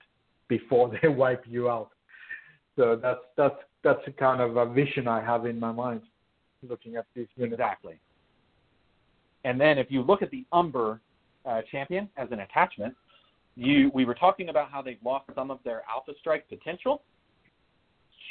[0.47, 1.91] before they wipe you out.
[2.75, 6.01] So that's that's that's the kind of a vision I have in my mind,
[6.69, 7.53] looking at these units.
[7.53, 7.99] exactly.
[9.45, 11.01] And then if you look at the Umber
[11.45, 12.95] uh, champion as an attachment,
[13.55, 17.03] you we were talking about how they've lost some of their Alpha Strike potential.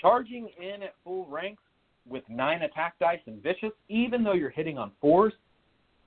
[0.01, 1.63] Charging in at full ranks
[2.09, 5.33] with nine attack dice and vicious, even though you're hitting on fours,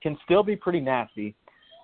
[0.02, 1.34] can still be pretty nasty.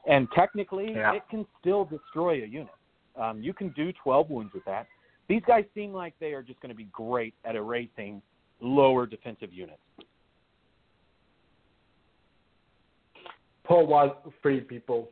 [0.07, 1.15] And technically, Yeah.
[1.15, 2.75] it can still destroy a unit.
[3.17, 4.87] Um, you can do 12 wounds with that.
[5.29, 8.21] These guys seem like they are just going to be great at erasing
[8.61, 9.81] lower defensive units.
[13.65, 15.09] Paul was free people,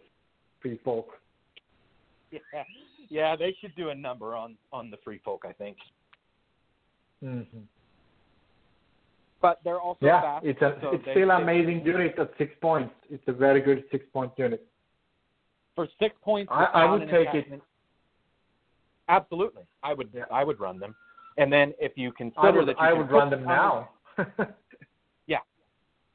[0.60, 1.08] free folk.
[2.32, 2.40] Yeah,
[3.08, 5.76] yeah, they should do a number on on the free folk, I think.
[7.20, 7.42] hmm
[9.40, 10.46] But they're also Yeah, fast.
[10.46, 12.94] it's a so it's they- still they- amazing unit at six points.
[13.10, 14.66] It's a very good six point unit.
[15.76, 16.50] for six points.
[16.52, 17.62] I- I would take it.
[19.08, 20.10] Absolutely, I would.
[20.12, 20.24] Yeah.
[20.30, 20.94] I would run them.
[21.38, 23.88] And then if you consider I would that you I would run them the now.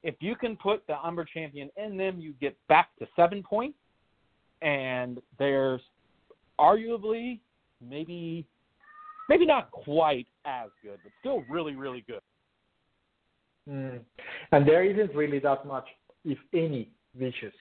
[0.06, 3.78] if you can put the Umber champion in them, you get back to seven points,
[4.62, 5.82] and there's
[6.60, 7.40] arguably
[7.82, 8.46] maybe
[9.28, 12.22] maybe not quite as good, but still really really good.
[13.68, 14.00] Mm.
[14.52, 15.88] And there isn't really that much,
[16.24, 17.56] if any, vicious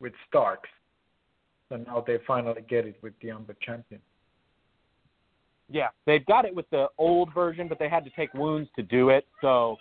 [0.00, 0.70] with Starks.
[1.70, 4.00] And now they finally get it with the Umber Champion.
[5.70, 8.82] Yeah, they've got it with the old version, but they had to take wounds to
[8.82, 9.26] do it.
[9.42, 9.76] So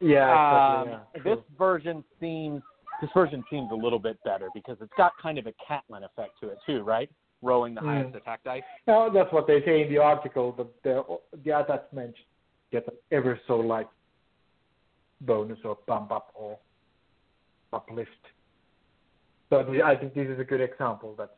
[0.00, 0.88] Yeah, um.
[0.88, 2.62] Yeah, this version seems
[3.00, 6.32] this version seems a little bit better because it's got kind of a Catelyn effect
[6.40, 7.10] to it too, right?
[7.42, 7.84] Rolling the Mm.
[7.86, 8.62] highest attack dice.
[8.86, 10.52] No, that's what they say in the article.
[10.52, 12.18] That the the attachments
[12.72, 13.88] get an ever so light
[15.22, 16.58] bonus or bump up or
[17.72, 18.10] uplift.
[19.50, 21.36] So I think this is a good example that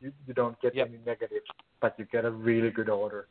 [0.00, 0.88] you you don't get Yep.
[0.88, 1.42] any negative,
[1.80, 3.28] but you get a really good order.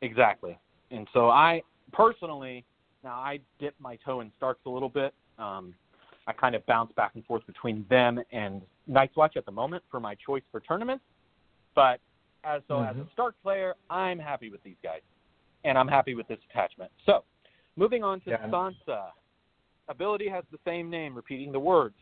[0.00, 0.58] Exactly.
[0.90, 1.62] And so I
[1.92, 2.64] personally
[3.04, 5.14] Now I dip my toe in Starks a little bit.
[5.38, 5.74] Um,
[6.26, 9.82] I kind of bounce back and forth between them and Night's Watch at the moment
[9.90, 11.04] for my choice for tournaments.
[11.74, 12.00] But
[12.44, 12.90] as so Mhm.
[12.90, 15.02] as a Stark player, I'm happy with these guys,
[15.64, 16.90] and I'm happy with this attachment.
[17.06, 17.24] So,
[17.76, 18.48] moving on to Yeah.
[18.48, 19.12] Sansa.
[19.88, 21.96] Ability has the same name, repeating the words.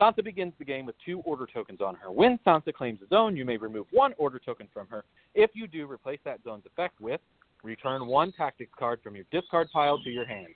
[0.00, 2.10] Sansa begins the game with two order tokens on her.
[2.10, 5.04] When Sansa claims a zone, you may remove one order token from her.
[5.34, 7.20] If you do, replace that zone's effect with
[7.66, 10.48] return one tactics card from your discard pile to your hand.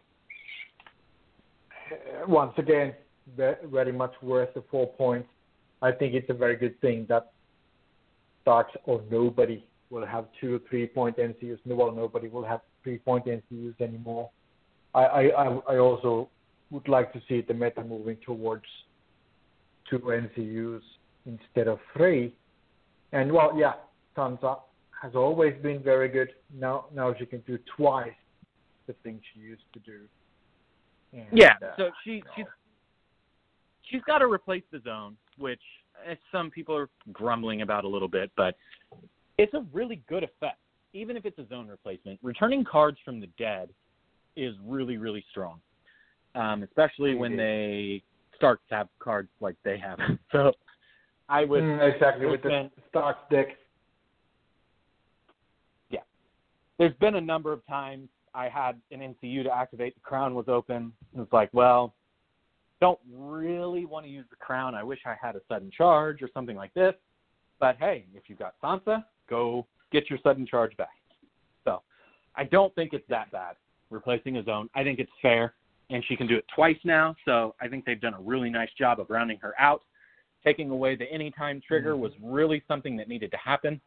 [1.92, 2.94] Uh, once again,
[3.36, 5.28] very much worth the four points.
[5.82, 7.32] I think it's a very good thing that
[8.42, 11.58] Starks or nobody will have two or three point NCUs.
[11.64, 14.30] No, well, nobody will have three point NCUs anymore.
[14.94, 16.28] I, I, I I also
[16.70, 18.64] would like to see the meta moving towards
[19.88, 20.80] two NCUs
[21.26, 22.34] instead of three.
[23.12, 23.74] And well, yeah,
[24.16, 24.58] Sansa
[25.00, 26.30] has always been very good.
[26.56, 28.12] Now now she can do twice
[28.86, 30.00] the thing she used to do.
[31.12, 32.44] And, Yeah, uh, so she you she's
[33.82, 35.60] she's got to replace the zone, which
[36.30, 38.56] some people are grumbling about a little bit, but
[39.38, 40.58] it's a really good effect.
[40.92, 43.70] Even if it's a zone replacement, returning cards from the dead
[44.36, 45.60] is really really strong,
[46.34, 48.02] um, especially when they
[48.36, 49.98] start to have cards like they have.
[50.32, 50.52] So
[51.28, 53.46] I would Mm, exactly with the Starks deck.
[56.80, 60.46] There's been a number of times I had an NCU to activate, the crown was
[60.48, 60.94] open.
[61.14, 61.92] It's like, well,
[62.80, 64.74] don't really want to use the crown.
[64.74, 66.94] I wish I had a sudden charge or something like this.
[67.58, 70.88] But hey, if you've got Sansa, go get your sudden charge back.
[71.66, 71.82] So
[72.34, 73.56] I don't think it's that bad
[73.90, 74.70] replacing a zone.
[74.74, 75.52] I think it's fair,
[75.90, 77.14] and she can do it twice now.
[77.26, 79.82] So I think they've done a really nice job of rounding her out.
[80.42, 82.04] Taking away the anytime trigger mm-hmm.
[82.04, 83.78] was really something that needed to happen.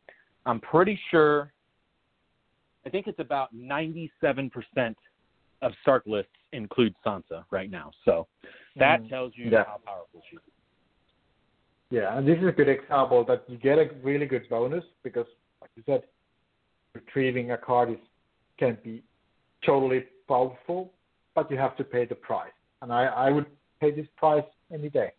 [0.46, 1.52] I'm pretty sure
[2.86, 4.96] I think it's about 97%
[5.62, 7.92] of Stark lists include Sansa right now.
[8.04, 8.28] So
[8.76, 9.10] that Mm.
[9.10, 9.64] tells you Yeah.
[9.64, 10.42] how powerful she is.
[11.90, 15.28] Yeah, and this is a good example that you get a really good bonus because,
[15.62, 16.04] like you said,
[16.96, 18.00] retrieving a card is
[18.58, 19.04] can be
[19.62, 20.94] totally powerful,
[21.36, 22.52] but you have to pay the price.
[22.82, 23.46] And I, I would
[23.80, 25.12] pay this price any day.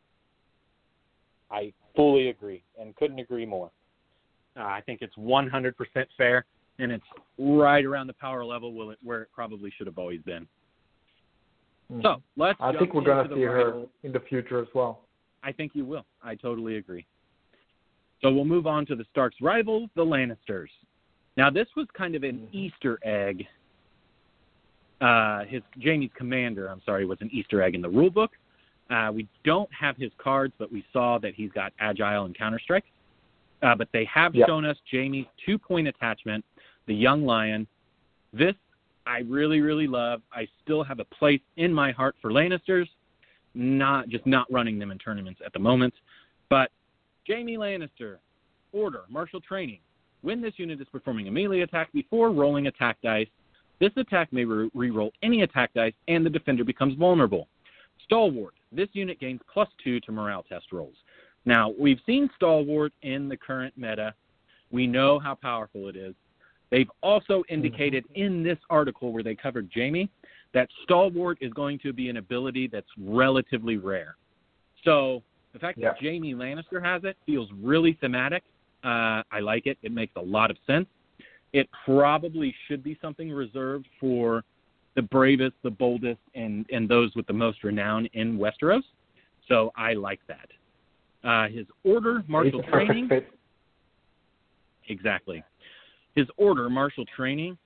[1.50, 3.70] I fully agree and couldn't agree more.
[4.56, 5.74] Uh, I think it's 100%
[6.16, 6.46] fair,
[6.78, 7.04] and it's
[7.38, 10.46] right around the power level will it, where it probably should have always been.
[12.02, 12.58] So let's.
[12.60, 15.02] I think we're into the see her in the future as well.
[15.42, 16.06] I think you will.
[16.22, 17.06] I totally agree.
[18.22, 20.68] So we'll move on to the Stark's rivals, the Lannisters.
[21.36, 22.54] Now this was kind of an Mhm.
[22.54, 23.46] Easter egg.
[25.00, 28.32] Uh, his Jaime's commander, I'm sorry, was an Easter egg in the rule book.
[28.88, 32.58] Uh, we don't have his cards, but we saw that he's got agile and counter
[32.58, 32.84] strike.
[33.62, 34.46] Uh, but they have Yep.
[34.46, 36.44] shown us Jaime's two point attachment,
[36.86, 37.66] the young lion.
[38.32, 38.54] This
[39.06, 40.22] I really, really love.
[40.32, 42.88] I still have a place in my heart for Lannisters
[43.54, 45.94] not just not running them in tournaments at the moment.
[46.50, 46.70] But
[47.28, 48.18] Jaime Lannister,
[48.72, 49.78] order, martial training.
[50.22, 53.28] When this unit is performing a melee attack before rolling attack dice,
[53.78, 57.48] this attack may re roll any attack dice and the defender becomes vulnerable.
[58.04, 60.96] Stalwart, this unit gains plus two to morale test rolls.
[61.44, 64.14] Now, we've seen Stalwart in the current meta.
[64.70, 66.14] We know how powerful it is.
[66.74, 70.10] They've also indicated in this article where they covered Jaime
[70.54, 74.16] that Stalwart is going to be an ability that's relatively rare.
[74.82, 76.10] So the fact that Yeah.
[76.10, 78.42] Jaime Lannister has it feels really thematic.
[78.82, 79.78] Uh, I like it.
[79.82, 80.88] It makes a lot of sense.
[81.52, 84.42] It probably should be something reserved for
[84.96, 88.82] the bravest, the boldest, and, and those with the most renown in Westeros.
[89.46, 90.48] So I like that.
[91.22, 93.30] Uh, his order, martial it's a perfect training, fit.
[94.88, 95.44] Exactly.
[96.14, 97.58] His order, martial training,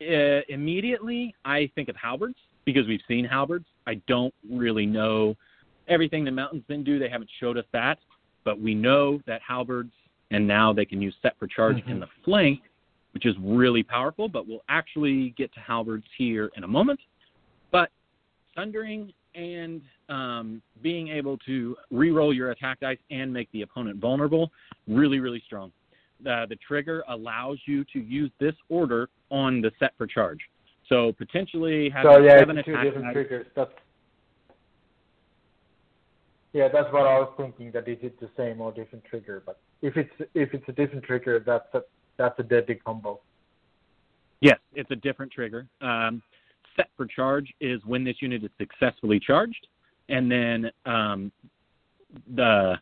[0.00, 3.66] uh, immediately I think of halberds because we've seen halberds.
[3.86, 5.36] I don't really know
[5.88, 6.98] everything the mountains men do.
[6.98, 7.98] They haven't showed us that,
[8.44, 9.92] but we know that halberds,
[10.30, 12.00] and now they can use set for charge in Mhm.
[12.00, 12.60] the flank,
[13.12, 14.28] which is really powerful.
[14.28, 17.00] But we'll actually get to halberds here in a moment.
[17.70, 17.90] But
[18.54, 24.50] thundering and um, being able to re-roll your attack dice and make the opponent vulnerable,
[24.86, 25.70] really, really strong.
[26.26, 30.40] Uh, the trigger allows you to use this order on the set for charge.
[30.88, 33.46] So potentially having So yeah, seven two different triggers.
[33.54, 33.70] That's
[36.52, 37.70] yeah, that's what I was thinking.
[37.72, 39.42] That is it the same or different trigger?
[39.44, 41.82] But if it's if it's a different trigger, that's a
[42.16, 43.20] that's a deadly combo.
[44.40, 45.66] Yes, it's a different trigger.
[45.80, 46.22] Um,
[46.76, 49.66] set for charge is when this unit is successfully charged,
[50.08, 51.32] and then um,
[52.34, 52.74] the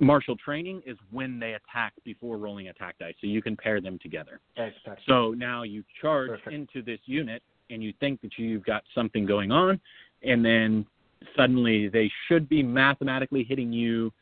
[0.00, 3.14] martial training is when they attack before rolling attack dice.
[3.20, 4.40] So you can pair them together.
[4.56, 5.04] Exactly.
[5.06, 6.52] So now you charge Perfect.
[6.52, 9.80] into this unit, and you think that you've got something going on,
[10.22, 10.86] and then
[11.36, 14.12] suddenly they should be mathematically hitting you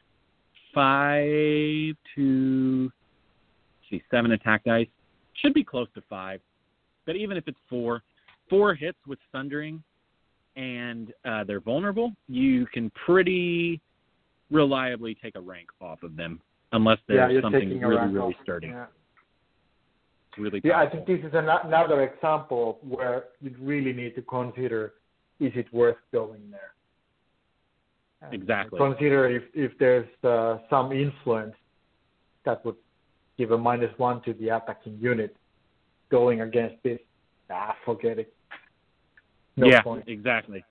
[0.74, 2.90] five to
[3.88, 4.88] see seven attack dice
[5.40, 6.40] should be close to five,
[7.06, 8.02] but even if it's four,
[8.50, 9.82] four hits with thundering
[10.56, 13.80] and uh, they're vulnerable, you can pretty
[14.50, 16.40] reliably take a rank off of them
[16.72, 18.86] unless there's yeah, something really really sturdy, Yeah.
[20.36, 20.60] really.
[20.64, 24.94] Yeah, I think this is an, another example where you really need to consider
[25.40, 26.72] is it worth going there.
[28.20, 28.78] And Exactly.
[28.78, 31.54] Consider if if there's uh, some influence
[32.44, 32.76] that would
[33.36, 35.36] give a minus one to the attacking unit
[36.10, 36.98] going against this.
[37.50, 38.34] Ah, forget it.
[39.56, 40.04] No yeah, point.
[40.08, 40.64] exactly.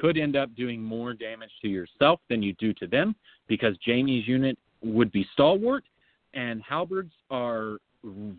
[0.00, 3.14] Could end up doing more damage to yourself than you do to them
[3.48, 5.84] because Jaime's unit would be stalwart
[6.32, 7.76] and halberds are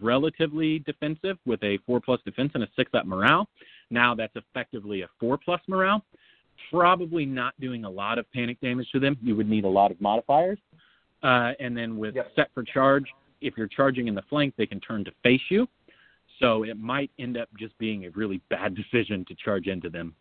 [0.01, 3.47] relatively defensive with a four plus defense and a six up morale.
[3.91, 6.03] Now that's effectively a four plus morale.
[6.71, 9.15] Probably not doing a lot of panic damage to them.
[9.21, 10.57] You would need a lot of modifiers.
[11.21, 12.31] Uh, and then with Yep.
[12.35, 13.05] set for charge,
[13.41, 15.67] if you're charging in the flank, they can turn to face you.
[16.39, 20.15] So it might end up just being a really bad decision to charge into them.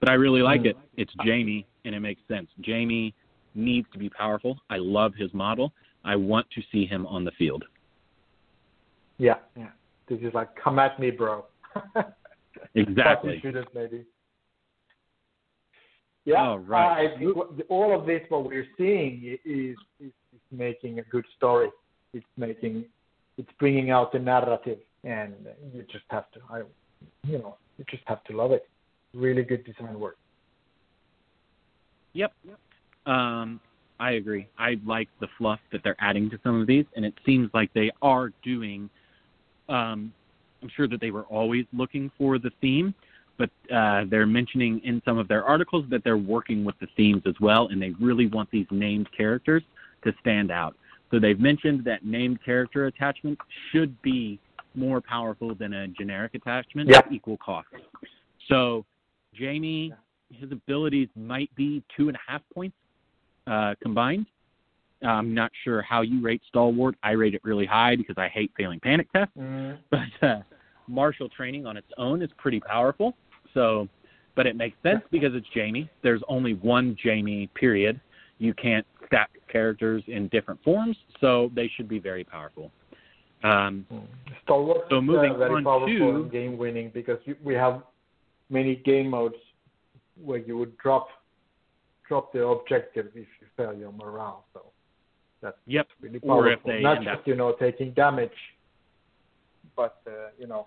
[0.00, 0.66] But I really like Hmm.
[0.68, 0.76] it.
[0.96, 2.50] It's Jaime, and it makes sense.
[2.64, 3.14] Jaime
[3.54, 4.60] needs to be powerful.
[4.68, 5.72] I love his model.
[6.04, 7.64] I want to see him on the field.
[9.18, 9.70] Yeah, yeah.
[10.08, 11.46] This is like come at me, bro.
[12.74, 13.40] Exactly.
[13.42, 14.04] But maybe.
[16.24, 17.06] Yeah, All right.
[17.06, 17.36] I think
[17.68, 20.12] all of this, what we're seeing is, is is
[20.50, 21.70] making a good story.
[22.12, 22.86] It's making,
[23.38, 25.34] it's bringing out the narrative, and
[25.72, 26.62] you just have to, I,
[27.24, 28.68] you know, you just have to love it.
[29.16, 30.18] Really good design work.
[32.12, 32.32] Yep.
[33.06, 33.60] Um,
[33.98, 34.46] I agree.
[34.58, 37.72] I like the fluff that they're adding to some of these, and it seems like
[37.72, 38.90] they are doing.
[39.70, 40.12] Um,
[40.62, 42.94] I'm sure that they were always looking for the theme,
[43.38, 47.22] but uh, they're mentioning in some of their articles that they're working with the themes
[47.26, 49.62] as well, and they really want these named characters
[50.04, 50.76] to stand out.
[51.10, 53.38] So they've mentioned that named character attachment
[53.72, 54.38] should be
[54.74, 56.98] more powerful than a generic attachment Yeah.
[56.98, 57.68] at equal cost.
[58.48, 58.84] So
[59.38, 59.92] Jaime,
[60.30, 62.76] his abilities might be two and a half points
[63.46, 64.26] uh, combined.
[65.02, 66.96] I'm not sure how you rate Stalwart.
[67.02, 69.32] I rate it really high because I hate failing panic tests.
[69.38, 70.40] Mm, But uh,
[70.88, 73.14] martial training on its own is pretty powerful.
[73.54, 73.88] So,
[74.34, 75.88] but it makes sense because it's Jaime.
[76.02, 77.48] There's only one Jaime.
[77.54, 78.00] Period.
[78.38, 82.70] You can't stack characters in different forms, so they should be very powerful.
[83.44, 84.02] Um, mm.
[84.44, 87.82] Stalwart So is, moving uh, very on powerful to- game winning because you, we have
[88.50, 89.36] many game modes
[90.22, 91.08] where you would drop
[92.08, 94.44] drop the objective if you fail your morale.
[94.54, 94.62] So
[95.42, 95.88] that's yep.
[96.00, 96.52] really Or powerful.
[96.52, 98.30] if they Not just up- you know taking damage,
[99.76, 100.66] but uh, you know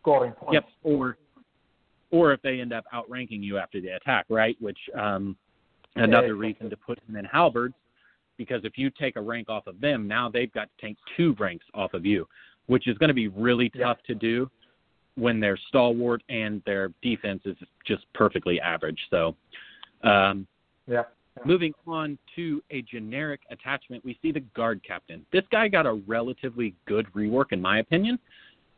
[0.00, 0.54] scoring points.
[0.54, 0.64] Yep.
[0.82, 1.16] Or
[2.10, 4.56] or if they end up outranking you after the attack, right?
[4.60, 5.36] Which um,
[5.96, 6.32] another exactly.
[6.32, 7.74] reason to put them in halberds,
[8.38, 11.36] because if you take a rank off of them, now they've got to take two
[11.38, 12.26] ranks off of you,
[12.66, 13.88] which is going to be really Yeah.
[13.88, 14.50] tough to do
[15.18, 19.00] when they're stalwart and their defense is just perfectly average.
[19.10, 19.34] So.
[20.02, 20.46] Um,
[20.86, 21.04] Yeah.
[21.44, 25.24] Moving on to a generic attachment, we see the guard captain.
[25.30, 28.18] This guy got a relatively good rework, in my opinion.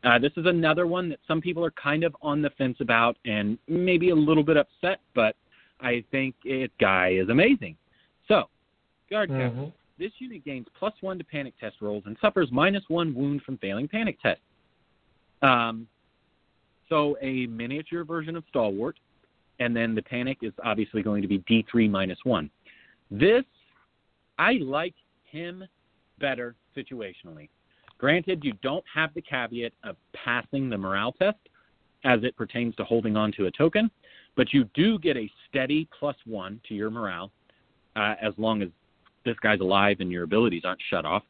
[0.03, 3.17] Uh, this is another one that some people are kind of on the fence about
[3.25, 5.35] and maybe a little bit upset, but
[5.79, 7.77] I think it guy is amazing.
[8.27, 8.49] So,
[9.09, 9.65] guard captain.
[9.67, 9.73] Mhm.
[9.97, 13.57] This unit gains plus one to panic test rolls and suffers minus one wound from
[13.57, 14.43] failing panic tests.
[15.41, 15.87] Um,
[16.91, 18.99] so a miniature version of Stalwart,
[19.59, 22.51] and then the panic is obviously going to be D3 minus one.
[23.09, 23.45] This,
[24.37, 25.63] I like him
[26.19, 27.47] better situationally.
[27.97, 31.37] Granted, you don't have the caveat of passing the morale test
[32.03, 33.89] as it pertains to holding on to a token,
[34.35, 37.31] but you do get a steady plus one to your morale
[37.95, 38.69] uh, as long as
[39.23, 41.23] this guy's alive and your abilities aren't shut off.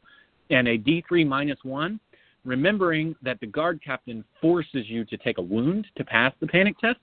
[0.50, 2.00] And a D3 minus one,
[2.46, 6.78] remembering that the guard captain forces you to take a wound to pass the panic
[6.80, 7.00] test.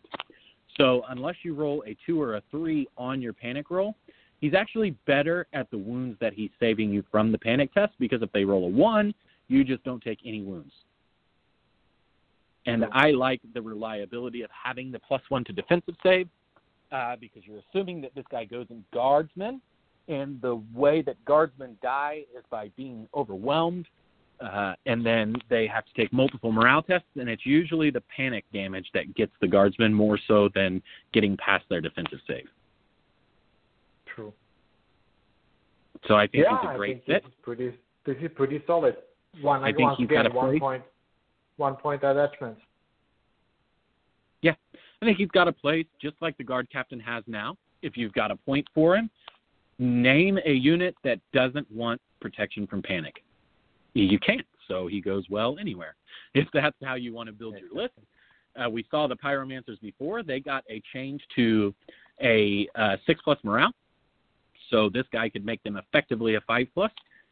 [0.77, 3.95] So unless you roll a two or a three on your panic roll,
[4.41, 8.23] he's actually better at the wounds that he's saving you from the panic test because
[8.23, 9.15] if they roll a one,
[9.49, 10.73] you just don't take any wounds.
[12.67, 16.29] And I like the reliability of having the plus one to defensive save
[16.93, 19.63] uh, because you're assuming that this guy goes in guardsmen.
[20.09, 23.87] and the way that guardsmen die is by being overwhelmed,
[24.41, 28.45] uh, and then they have to take multiple morale tests, and it's usually the panic
[28.53, 30.83] damage that gets the guardsmen more so than
[31.13, 32.47] getting past their defensive save.
[34.15, 34.33] True.
[36.07, 37.23] So I think yeah, he's a great I think fit.
[37.25, 37.75] This is pretty.
[38.07, 38.97] This is pretty solid.
[39.41, 39.63] One.
[39.65, 40.61] I think he's again, got a one place.
[40.61, 40.83] point.
[41.57, 42.61] One point attachments.
[44.43, 44.55] Yeah,
[45.03, 47.57] I think he's got a place just like the guard captain has now.
[47.83, 49.11] If you've got a point for him,
[49.81, 53.23] name a unit that doesn't want protection from panic.
[53.95, 55.97] You can't, so he goes well anywhere.
[56.35, 57.95] If that's how you want to build your list,
[58.57, 60.23] uh, we saw the pyromancers before.
[60.23, 61.75] They got a change to
[62.23, 63.73] a uh, six plus morale,
[64.71, 66.91] so this guy could make them effectively a five plus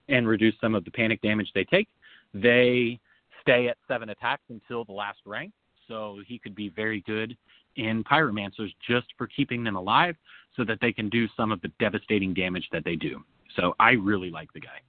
[0.09, 1.89] and reduce some of the panic damage they take.
[2.33, 2.99] They
[3.43, 5.53] stay at seven attacks until the last rank,
[5.89, 7.37] so he could be very good
[7.77, 10.17] in pyromancers just for keeping them alive,
[10.57, 13.23] so that they can do some of the devastating damage that they do.
[13.57, 14.81] So I really like the guy.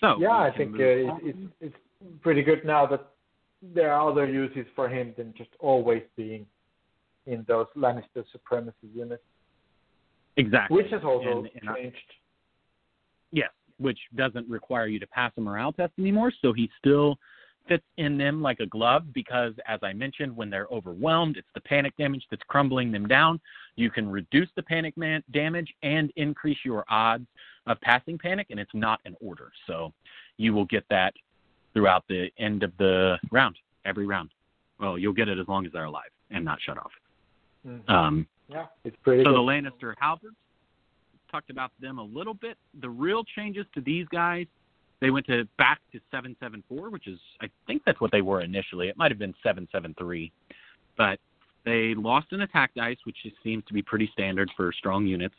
[0.00, 1.76] So yeah, I think uh, it's, it's
[2.22, 3.08] pretty good now that
[3.74, 6.46] there are other uses for him than just always being
[7.26, 9.22] in those Lannister supremacy units.
[10.36, 10.76] Exactly.
[10.76, 11.96] Which has also and, and changed.
[11.96, 17.18] I, yes, which doesn't require you to pass a morale test anymore, so he still
[17.66, 21.60] fits in them like a glove because, as I mentioned, when they're overwhelmed, it's the
[21.60, 23.40] panic damage that's crumbling them down.
[23.76, 27.26] You can reduce the panic man- damage and increase your odds
[27.68, 29.50] of passing panic, and it's not an order.
[29.66, 29.92] So
[30.36, 31.14] you will get that
[31.72, 34.30] throughout the end of the round, every round.
[34.80, 36.90] Well, you'll get it as long as they're alive and not shut off.
[37.66, 37.90] Mm-hmm.
[37.90, 39.24] Um, yeah, it's pretty.
[39.24, 39.36] So good.
[39.36, 40.36] the Lannister halberds
[41.30, 42.56] talked about them a little bit.
[42.80, 44.46] The real changes to these guys,
[45.00, 48.22] they went to back to seven seven four, which is I think that's what they
[48.22, 48.88] were initially.
[48.88, 50.32] It might have been seven seven three,
[50.96, 51.18] but
[51.64, 55.34] they lost an attack dice, which seems to be pretty standard for strong units.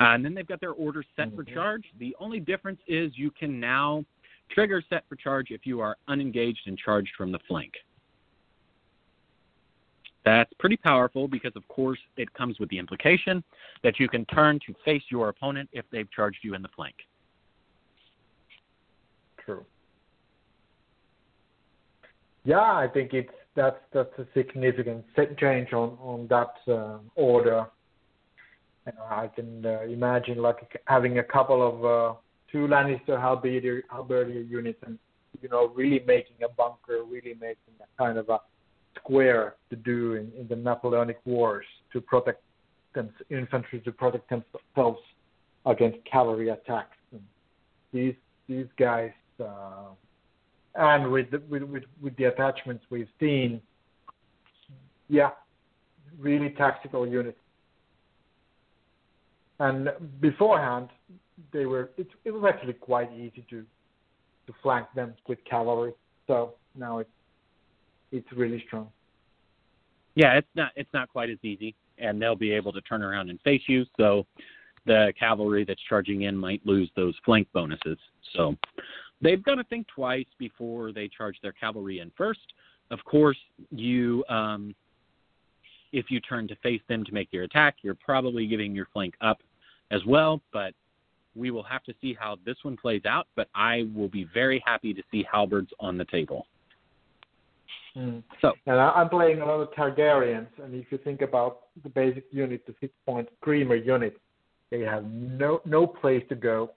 [0.00, 1.36] Uh, and then they've got their order set mm-hmm.
[1.36, 1.84] for charge.
[1.98, 4.04] The only difference is you can now
[4.50, 7.72] Trigger set for charge if you are unengaged and charged from the flank.
[10.24, 13.42] That's pretty powerful because, of course, it comes with the implication
[13.82, 16.94] that you can turn to face your opponent if they've charged you in the flank.
[19.44, 19.64] True.
[22.44, 25.04] Yeah, I think it's that's that's a significant
[25.38, 27.66] change on on that uh, order.
[28.88, 32.18] And I can uh, imagine like having a couple of uh,
[32.50, 34.98] two Lannister halberdier, halberdier units and
[35.42, 38.40] you know really making a bunker, really making a kind of a
[38.96, 42.40] square to do in, in the Napoleonic Wars to protect
[42.94, 45.00] them, infantry to protect themselves
[45.66, 46.96] against cavalry attacks.
[47.12, 47.20] And
[47.92, 48.14] these
[48.48, 49.90] these guys, uh,
[50.76, 53.60] and with the, with, with with the attachments we've seen,
[55.10, 55.32] yeah,
[56.18, 57.36] really tactical units.
[59.60, 59.90] And
[60.20, 60.88] beforehand,
[61.52, 63.64] they were it, it was actually quite easy to
[64.46, 65.92] to flank them with cavalry.
[66.26, 67.10] So now it's
[68.12, 68.88] it's really strong.
[70.14, 73.30] Yeah, it's not it's not quite as easy, and they'll be able to turn around
[73.30, 73.84] and face you.
[73.96, 74.26] So
[74.86, 77.98] the cavalry that's charging in might lose those flank bonuses.
[78.34, 78.56] So
[79.20, 82.40] they've got to think twice before they charge their cavalry in first.
[82.90, 83.38] Of course,
[83.70, 84.74] you um,
[85.92, 89.14] if you turn to face them to make your attack, you're probably giving your flank
[89.20, 89.38] up
[89.90, 90.40] as well.
[90.52, 90.74] But
[91.34, 94.62] we will have to see how this one plays out, but I will be very
[94.66, 96.46] happy to see halberds on the table.
[97.96, 98.22] Mm.
[98.40, 102.24] So, and I'm playing a lot of Targaryens, and if you think about the basic
[102.30, 104.16] unit, the six-point screamer unit,
[104.70, 106.72] they have no no place to go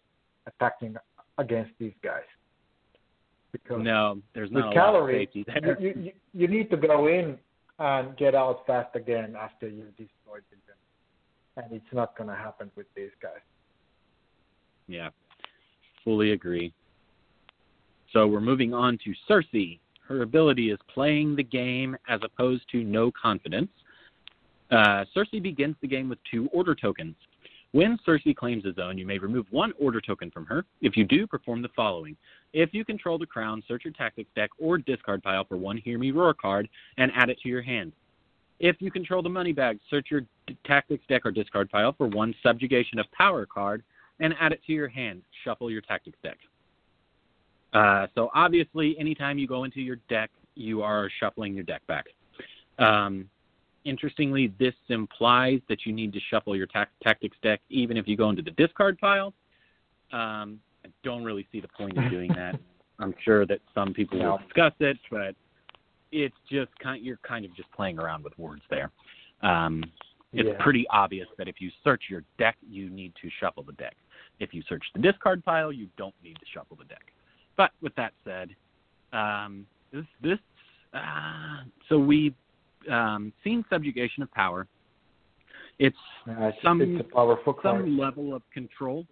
[0.48, 0.96] attacking
[1.38, 2.24] against these guys.
[3.52, 5.80] Because no, there's not a lot of safety there.
[5.80, 7.38] You, you, you need to go in
[7.80, 10.60] and get out fast again after you destroyed them,
[11.58, 13.42] and it's not going to happen with these guys.
[14.88, 15.10] Yeah,
[16.04, 16.74] fully agree.
[18.14, 19.80] So we're moving on to Cersei.
[20.08, 23.70] Her ability is playing the game as opposed to no confidence.
[24.70, 27.16] Uh, Cersei begins the game with two order tokens.
[27.74, 30.66] When Cersei claims a zone, you may remove one order token from her.
[30.82, 32.18] If you do, perform the following.
[32.52, 35.98] If you control the crown, search your tactics deck or discard pile for one Hear
[35.98, 37.94] Me Roar card and add it to your hand.
[38.62, 40.22] If you control the money bag, search your
[40.66, 43.82] tactics deck or discard pile for one Subjugation of Power card
[44.20, 45.24] and add it to your hand.
[45.44, 46.38] Shuffle your tactics deck.
[47.74, 52.06] Uh, so obviously, anytime you go into your deck, you are shuffling your deck back.
[52.78, 53.28] Um,
[53.84, 58.16] interestingly, this implies that you need to shuffle your ta- tactics deck even if you
[58.16, 59.34] go into the discard pile.
[60.14, 62.60] Um, I don't really see the point of doing that.
[63.00, 65.36] I'm sure that some people will discuss it, but
[66.12, 67.04] it's just kind.
[67.04, 68.92] You're kind of just playing around with words there.
[69.42, 69.84] Um,
[70.34, 70.64] it's yeah.
[70.64, 73.96] pretty obvious that if you search your deck, you need to shuffle the deck.
[74.40, 77.12] If you search the discard pile, you don't need to shuffle the deck.
[77.58, 78.50] But with that said,
[79.12, 80.40] um, this, this
[80.94, 82.36] uh, so we've
[82.90, 84.68] um, seen subjugation of power.
[85.80, 85.98] It's
[86.30, 87.10] uh, some it's
[87.64, 89.06] some level of control.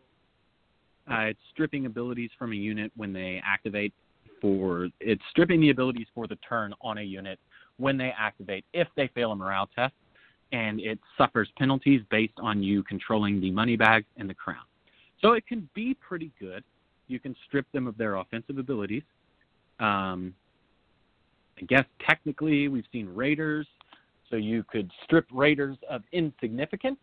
[1.10, 3.93] Uh, it's stripping abilities from a unit when they activate.
[4.42, 7.40] For it's stripping the abilities for the turn on a unit
[7.78, 9.94] when they activate if they fail a morale test,
[10.52, 14.64] and it suffers penalties based on you controlling the money bag and the crown.
[15.22, 16.64] So it can be pretty good.
[17.08, 19.04] You can strip them of their offensive abilities.
[19.80, 20.34] Um,
[21.60, 23.68] I guess technically we've seen raiders,
[24.30, 27.00] so you could strip raiders of insignificance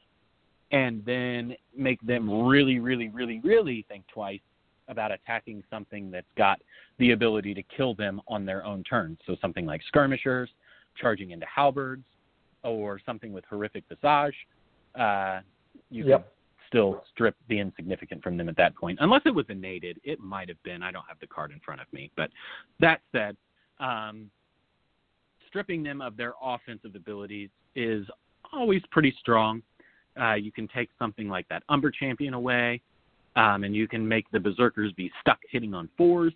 [0.72, 4.40] and then make them really, really, really, really think twice
[4.88, 6.60] about attacking something that's got
[6.98, 9.18] the ability to kill them on their own terms.
[9.26, 10.48] So something like skirmishers,
[10.96, 12.04] charging into halberds,
[12.62, 14.34] or something with horrific visage.
[14.98, 15.40] Uh,
[15.90, 16.24] you yep.
[16.24, 16.32] could
[16.68, 19.84] still strip the insignificant from them at that point, unless it was innate.
[20.02, 20.82] It might have been.
[20.82, 22.30] I don't have the card in front of me, but
[22.80, 23.36] that said,
[23.78, 24.30] um,
[25.48, 28.06] stripping them of their offensive abilities is
[28.52, 29.62] always pretty strong.
[30.20, 32.80] Uh, you can take something like that Umber Champion away,
[33.36, 36.32] um, and you can make the Berserkers be stuck hitting on fours.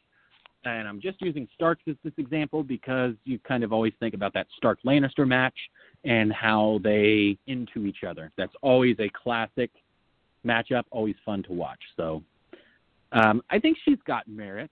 [0.65, 4.35] And I'm just using Starks as this example because you kind of always think about
[4.35, 5.57] that Stark Lannister match
[6.05, 8.31] and how they into each other.
[8.37, 9.71] That's always a classic
[10.47, 11.81] matchup, always fun to watch.
[11.97, 12.23] So
[13.13, 14.71] um, I think she's got merit.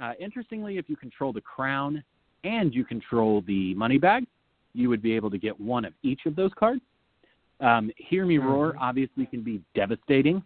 [0.00, 2.04] Uh, interestingly, if you control the crown
[2.44, 4.26] and you control the money bag,
[4.74, 6.82] you would be able to get one of each of those cards.
[7.60, 8.82] Um, Hear Me Roar Mm-hmm.
[8.82, 10.42] obviously can be devastating.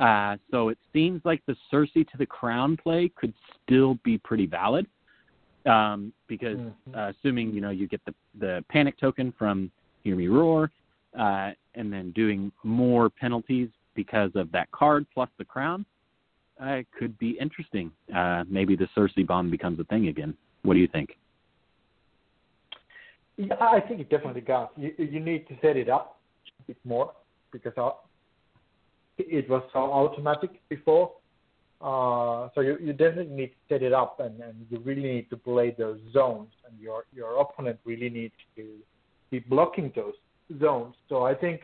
[0.00, 4.46] Uh, so it seems like the Cersei to the crown play could still be pretty
[4.46, 4.86] valid.
[5.66, 6.74] Um, because Mhm.
[6.94, 9.70] uh, assuming you know you get the the panic token from
[10.02, 10.70] Hear Me Roar,
[11.14, 15.84] uh, and then doing more penalties because of that card plus the crown,
[16.62, 17.92] uh, it could be interesting.
[18.14, 20.34] Uh, maybe the Cersei bomb becomes a thing again.
[20.62, 21.18] What do you think?
[23.36, 24.68] Yeah, I think it definitely does.
[24.78, 26.20] You, you need to set it up
[26.60, 27.12] a bit more
[27.52, 27.74] because
[29.28, 31.12] it was so automatic before.
[31.80, 35.30] Uh, so you, you definitely need to set it up, and, and you really need
[35.30, 38.76] to play those zones, and your your opponent really needs to
[39.30, 40.14] be blocking those
[40.60, 40.94] zones.
[41.08, 41.62] So I think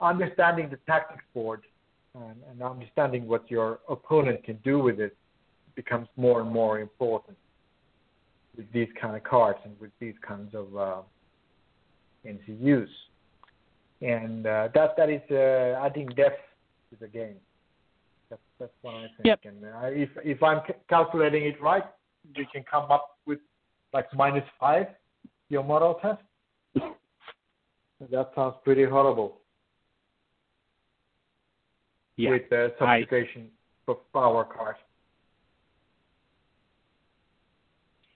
[0.00, 1.62] understanding the tactics board
[2.14, 5.16] and, and understanding what your opponent can do with it
[5.74, 7.36] becomes more and more important
[8.56, 11.00] with these kind of cards and with these kinds of uh,
[12.26, 12.88] NCUs.
[14.02, 16.40] And uh, that that is uh, adding depth
[16.90, 17.36] to the game.
[18.30, 19.24] That's that's what I think.
[19.24, 19.40] Yep.
[19.44, 21.84] And uh, if if I'm c- calculating it right,
[22.34, 23.38] you can come up with
[23.94, 24.86] like minus five
[25.50, 26.20] your model test.
[28.10, 29.36] that sounds pretty horrible
[32.16, 33.48] Yeah, with the subjugation
[33.86, 34.76] for power card.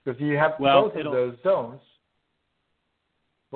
[0.05, 1.81] Because you have Well, both of it'll- those zones.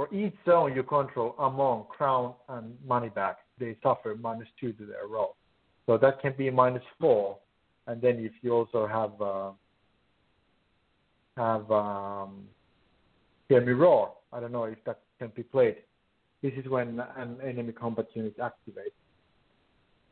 [0.01, 4.86] For each zone you control among crown and money back, they suffer minus two to
[4.86, 5.36] their roll.
[5.84, 7.36] So that can be minus four.
[7.86, 9.51] And then if you also have uh,
[11.36, 12.44] have um,
[13.51, 15.76] hear me roar, I don't know if that can be played.
[16.40, 18.96] This is when an enemy combat unit activates.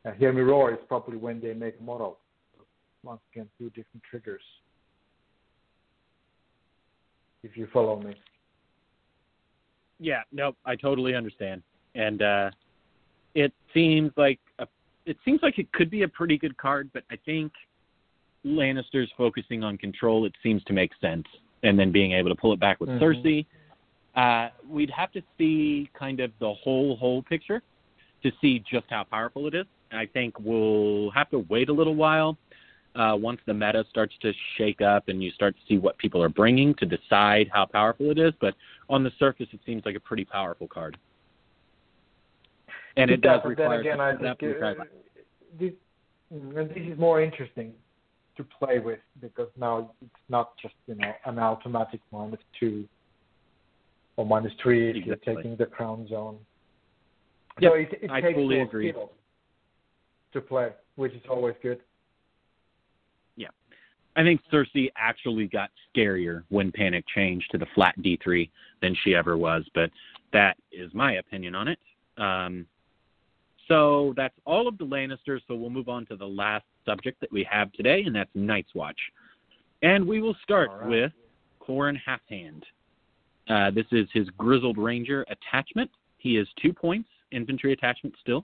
[0.05, 2.19] Uh, hear me roar is probably when they make model.
[3.01, 4.43] Once again, two different triggers.
[7.41, 8.13] If you follow me.
[9.99, 11.61] Yeah, nope, I totally understand.
[11.95, 12.51] And uh
[13.35, 14.67] it seems like a,
[15.05, 17.51] it seems like it could be a pretty good card, but I think
[18.45, 21.25] Lannister's focusing on control, it seems to make sense.
[21.61, 22.99] And then being able to pull it back with Mhm.
[22.99, 23.45] Cersei.
[24.15, 27.61] Uh we'd have to see kind of the whole whole picture
[28.23, 29.65] to see just how powerful it is.
[29.91, 32.37] I think we'll have to wait a little while
[32.95, 36.21] uh, once the meta starts to shake up and you start to see what people
[36.21, 38.33] are bringing to decide how powerful it is.
[38.41, 38.55] But
[38.89, 40.97] on the surface, it seems like a pretty powerful card.
[42.97, 44.73] And it, does but require then again, I think uh,
[45.59, 45.71] this,
[46.31, 47.73] and this is more interesting
[48.35, 52.87] to play with because now it's not just you know an automatic minus two
[54.17, 55.33] or minus three if Exactly.
[55.33, 56.37] you're taking the crown zone.
[57.59, 58.93] Yep, so it, it I takes fully agree.
[60.33, 61.79] to play, which is always good.
[64.15, 68.49] I think Cersei actually got scarier when Panic changed to the flat D3
[68.81, 69.89] than she ever was, but
[70.33, 71.79] that is my opinion on it.
[72.17, 72.65] Um,
[73.67, 75.41] so that's all of the Lannisters.
[75.47, 78.73] So we'll move on to the last subject that we have today, and that's Night's
[78.73, 78.99] Watch.
[79.81, 80.89] And we will start right.
[80.89, 81.11] with
[81.65, 82.63] Qhorin Halfhand.
[83.47, 85.89] Uh, this is his Grizzled Ranger attachment.
[86.17, 88.43] He is two points, infantry attachment still.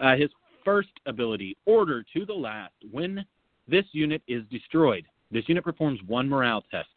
[0.00, 0.30] Uh, his
[0.64, 2.72] first ability, Order to the Last.
[2.90, 3.24] When
[3.68, 6.88] this unit is destroyed, this unit performs one morale test.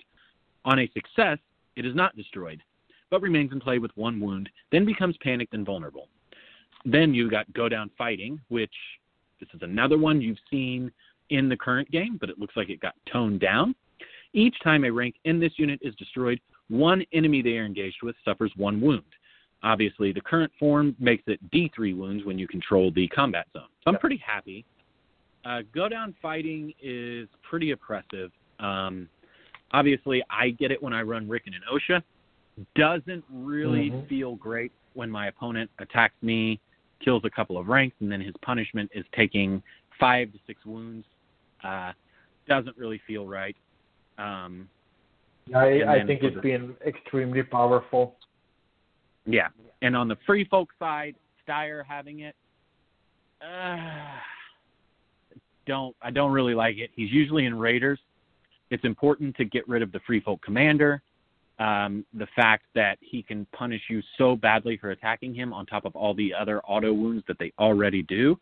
[0.66, 1.38] On a success,
[1.76, 2.62] it is not destroyed,
[3.10, 6.10] but remains in play with one wound, then becomes panicked and vulnerable.
[6.86, 8.74] Then you've got Go Down Fighting, which
[9.40, 10.92] this is another one you've seen
[11.30, 13.76] in the current game, but it looks like it got toned down.
[14.34, 16.40] Each time a rank in this unit is destroyed,
[16.70, 19.04] one enemy they are engaged with suffers one wound.
[19.64, 23.64] Obviously, the current form makes it D3 wounds when you control the combat zone.
[23.84, 24.66] So I'm pretty happy.
[25.48, 28.32] Uh, go down fighting is pretty oppressive.
[28.60, 29.08] Um,
[29.72, 32.04] obviously, I get it when I run Rickon and Osha.
[32.76, 34.08] Doesn't really Mhm.
[34.10, 36.60] feel great when my opponent attacks me,
[37.00, 39.64] kills a couple of ranks, and then his punishment is taking
[39.98, 41.06] five to six wounds.
[41.64, 41.94] Uh,
[42.48, 43.56] doesn't really feel right.
[44.18, 44.68] Um,
[45.56, 48.18] I, I think it's the- been extremely powerful.
[49.26, 49.50] Yeah.
[49.82, 52.36] And on the free folk side, Styr having it,
[53.42, 54.20] uh,
[55.68, 56.90] don't I don't really like it.
[56.96, 58.00] He's usually in Raiders.
[58.72, 61.02] It's important to get rid of the free folk commander.
[61.60, 65.86] Um, the fact that he can punish you so badly for attacking him on top
[65.86, 68.40] of all the other auto wounds that they already do.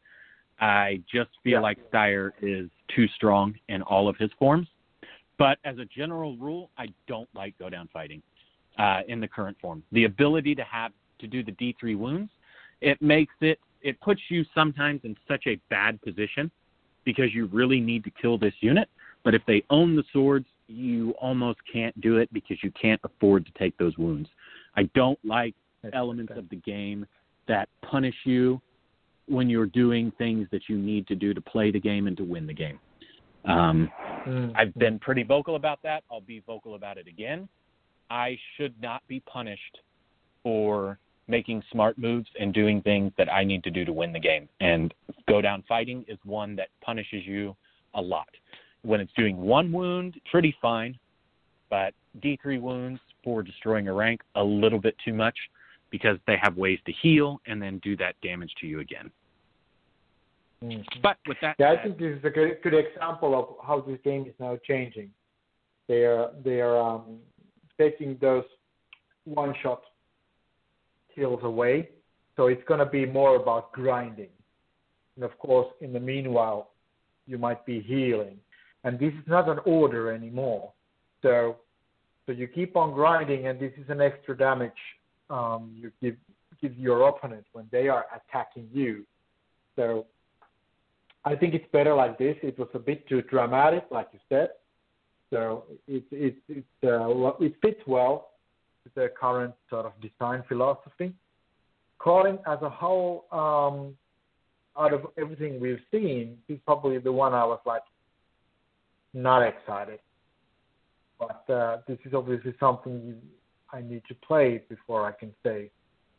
[0.59, 1.59] I just feel Yeah.
[1.59, 4.67] like Styr is too strong in all of his forms.
[5.37, 8.21] But as a general rule, I don't like go down fighting
[8.77, 9.83] uh, in the current form.
[9.91, 12.31] The ability to have to do the D3 wounds,
[12.81, 16.51] it makes it it puts you sometimes in such a bad position
[17.05, 18.89] because you really need to kill this unit.
[19.23, 23.45] But if they own the swords, you almost can't do it because you can't afford
[23.45, 24.29] to take those wounds.
[24.75, 25.55] I don't like
[25.93, 27.05] elements of the game
[27.47, 28.59] that punish you
[29.27, 32.23] when you're doing things that you need to do to play the game and to
[32.23, 32.79] win the game.
[33.45, 33.89] Um,
[34.25, 34.53] Mm.
[34.55, 36.03] I've been pretty vocal about that.
[36.11, 37.47] I'll be vocal about it again.
[38.09, 39.79] I should not be punished
[40.43, 44.19] for making smart moves and doing things that I need to do to win the
[44.19, 44.47] game.
[44.59, 44.93] And
[45.27, 47.55] go down fighting is one that punishes you
[47.95, 48.29] a lot.
[48.83, 50.97] When it's doing one wound, pretty fine,
[51.69, 55.35] but D3 wounds for destroying a rank, a little bit too much
[55.89, 59.09] because they have ways to heal and then do that damage to you again.
[60.61, 61.01] Mhm.
[61.01, 63.99] But with that Yeah, I think this is a good, good example of how this
[64.01, 65.11] game is now changing.
[65.87, 67.19] They are they are um,
[67.77, 68.45] taking those
[69.25, 69.83] one shot
[71.15, 71.89] kills away,
[72.35, 74.29] so it's going to be more about grinding.
[75.15, 76.71] And of course, in the meanwhile,
[77.27, 78.37] you might be healing,
[78.83, 80.71] and this is not an order anymore.
[81.21, 81.57] So
[82.25, 84.71] so you keep on grinding, and this is an extra damage
[85.29, 86.15] um, you give
[86.61, 89.05] give your opponent when they are attacking you.
[89.75, 90.05] So
[91.25, 92.37] I think it's better like this.
[92.41, 94.49] It was a bit too dramatic, like you said.
[95.31, 98.29] So it it it uh, it fits well
[98.85, 101.13] with the current sort of design philosophy.
[101.97, 103.95] Calling as a whole, um,
[104.77, 107.81] out of everything we've seen, he's probably the one I was like
[109.13, 109.99] not excited.
[111.19, 113.15] But uh, this is obviously something
[113.71, 115.71] I need to play before I can say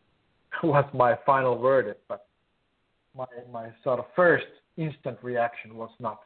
[0.63, 2.03] what's my final verdict.
[2.09, 2.27] But
[3.17, 4.47] my my sort of first
[4.77, 6.21] instant reaction was not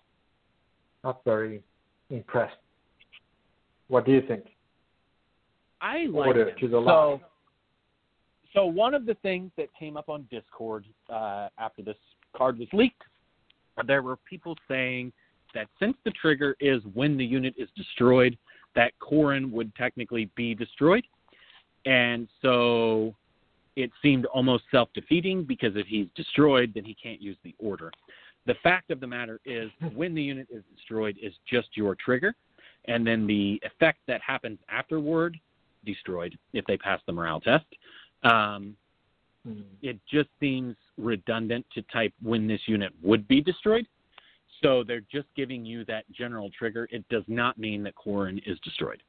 [1.05, 1.63] not very
[2.11, 2.57] impressed.
[3.89, 4.45] What do you think?
[5.81, 6.49] I like him.
[6.61, 7.21] to the so,
[8.55, 11.97] so one of the things that came up on Discord uh, after this
[12.37, 13.03] card was leaked,
[13.87, 15.13] there were people saying
[15.55, 18.37] that since the trigger is when the unit is destroyed,
[18.75, 21.05] that Qhorin would technically be destroyed,
[21.87, 23.15] and so
[23.77, 27.91] it seemed almost self-defeating because if he's destroyed, then he can't use the order.
[28.47, 32.35] The fact of the matter is, when the unit is destroyed, is just your trigger,
[32.87, 35.39] and then the effect that happens afterward
[35.85, 37.67] destroyed if they pass the morale test.
[38.23, 38.77] Um,
[39.47, 39.63] Hmm.
[39.81, 43.87] it just seems redundant to type when this unit would be destroyed.
[44.63, 46.87] So they're just giving you that general trigger.
[46.91, 49.03] It does not mean that Qhorin is destroyed.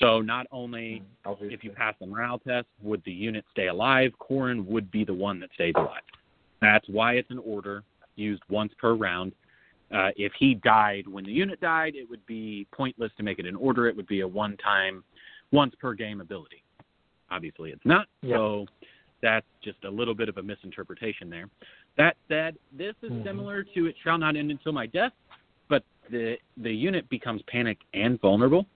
[0.00, 1.54] So not only Obviously.
[1.54, 5.14] if you pass the morale test, would the unit stay alive, Qhorin would be the
[5.14, 6.02] one that stays alive.
[6.60, 7.84] That's why it's an order
[8.16, 9.32] used once per round.
[9.92, 13.46] Uh, if he died when the unit died, it would be pointless to make it
[13.46, 13.86] an order.
[13.88, 15.04] It would be a one time,
[15.52, 16.62] once per game ability.
[17.30, 18.06] Obviously, it's not.
[18.22, 18.36] Yeah.
[18.36, 18.66] So
[19.22, 21.48] that's just a little bit of a misinterpretation there.
[21.96, 23.24] That said, this is Mhm.
[23.24, 25.12] similar to It Shall Not End Until My Death,
[25.68, 28.66] but the the unit becomes panicked and vulnerable,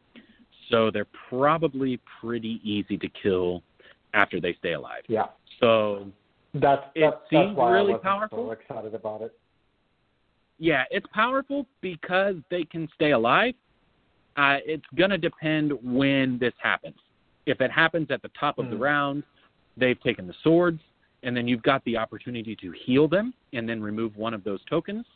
[0.68, 3.62] so they're probably pretty easy to kill
[4.12, 5.02] after they stay alive.
[5.08, 5.28] Yeah,
[5.60, 6.12] So
[6.52, 8.46] that's It seems that's why really I powerful.
[8.46, 9.36] so excited about it.
[10.58, 13.54] yeah, it's powerful because they can stay alive.
[14.36, 16.96] Uh, it's gonna depend when this happens.
[17.46, 18.80] If it happens at the top of the Mm.
[18.80, 19.22] round,
[19.76, 20.80] they've taken the swords,
[21.22, 24.62] and then you've got the opportunity to heal them and then remove one of those
[24.64, 25.06] tokens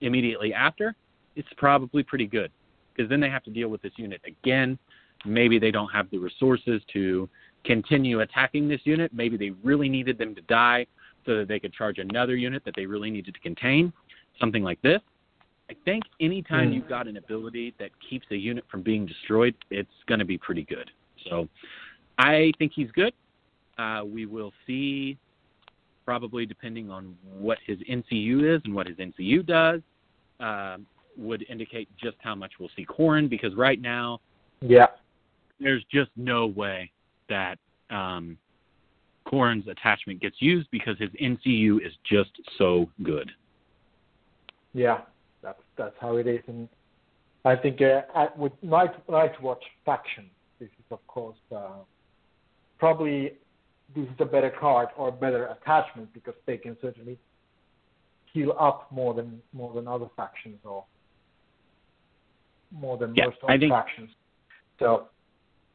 [0.00, 0.94] immediately after.
[1.36, 2.50] It's probably pretty good
[2.94, 4.78] because then they have to deal with this unit again.
[5.24, 7.28] Maybe they don't have the resources to
[7.64, 9.12] continue attacking this unit.
[9.12, 10.86] Maybe they really needed them to die
[11.26, 13.92] so that they could charge another unit that they really needed to contain.
[14.38, 15.02] Something like this.
[15.70, 16.74] I think anytime Hmm.
[16.74, 20.36] you've got an ability that keeps a unit from being destroyed, it's going to be
[20.36, 20.90] pretty good.
[21.28, 21.48] So
[22.18, 23.14] I think he's good.
[23.78, 25.16] Uh, we will see,
[26.04, 29.80] probably depending on what his NCU is and what his NCU does,
[30.40, 30.78] uh,
[31.16, 33.28] would indicate just how much we'll see Qhorin.
[33.28, 34.20] Because right now,
[34.60, 34.88] Yeah.
[35.60, 36.90] there's just no way
[37.28, 37.58] that
[37.90, 38.36] um,
[39.24, 43.30] Qhorin's attachment gets used because his NCU is just so good.
[44.72, 45.02] Yeah,
[45.42, 46.68] that's that's how it is, and
[47.44, 50.26] I think uh, at, with Night Night Watch faction,
[50.58, 51.78] this is of course uh,
[52.78, 53.32] probably
[53.94, 57.18] this is a better card or better attachment because they can certainly
[58.32, 60.84] heal up more than more than other factions or
[62.72, 64.10] more than Yeah, most other think- factions.
[64.78, 65.08] So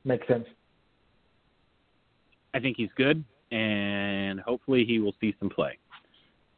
[0.03, 0.47] makes sense.
[2.53, 5.77] I think he's good, and hopefully he will see some play.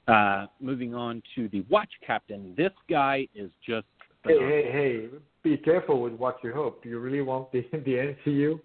[0.08, 2.54] Uh, moving on to the watch captain.
[2.56, 3.86] This guy is just
[4.24, 4.50] Hey, phenomenal.
[4.50, 5.10] hey, hey!
[5.44, 6.82] Be careful with what you hope.
[6.84, 8.60] Do you really want the the NCU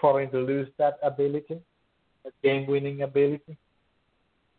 [0.00, 1.60] Qhorin to lose that ability,
[2.24, 3.56] that game-winning ability?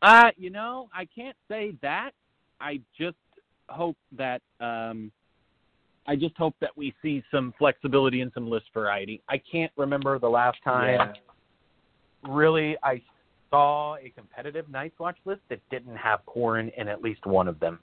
[0.02, 2.12] Uh, you know, I can't say that.
[2.60, 3.16] I just
[3.70, 5.12] hope that um,
[6.08, 9.22] I just hope that we see some flexibility and some list variety.
[9.30, 11.14] I can't remember the last time Yeah.
[12.30, 13.02] really I
[13.50, 17.60] saw a competitive Night's Watch list that didn't have Qhorin in at least one of
[17.60, 17.80] them.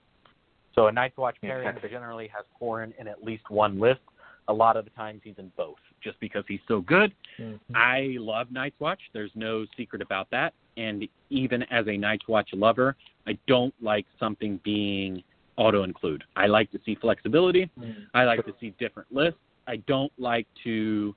[0.74, 4.00] So a Night's Watch pairing generally has Qhorin in at least one list.
[4.48, 7.14] A lot of the times he's in both, just because he's so good.
[7.38, 7.58] Mhm.
[7.74, 9.00] I love Night's Watch.
[9.12, 10.52] There's no secret about that.
[10.76, 12.96] And even as a Night's Watch lover,
[13.26, 15.22] I don't like something being
[15.56, 16.24] auto include.
[16.36, 17.70] I like to see flexibility.
[17.78, 18.06] Mm.
[18.12, 19.40] I like to see different lists.
[19.66, 21.14] I don't like to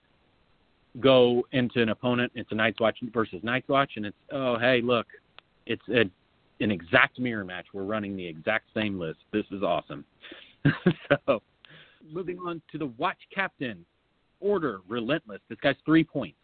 [0.99, 2.31] go into an opponent.
[2.35, 5.07] It's a Night's Watch versus Night's Watch, and it's oh hey look,
[5.65, 6.01] it's a,
[6.63, 7.67] an exact mirror match.
[7.73, 9.19] We're running the exact same list.
[9.31, 10.05] This is awesome.
[11.27, 11.41] so,
[12.11, 13.85] moving on to the Watch Captain
[14.39, 15.41] Order Relentless.
[15.49, 16.37] This guy's three points.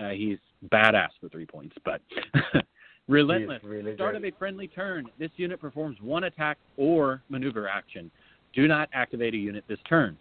[0.00, 0.38] Uh, he's
[0.70, 2.00] badass for three points, but
[3.08, 3.62] Relentless.
[3.62, 5.06] Really Start of a friendly turn.
[5.18, 8.10] This unit performs one attack or maneuver action.
[8.54, 10.16] Do not activate a unit this turn.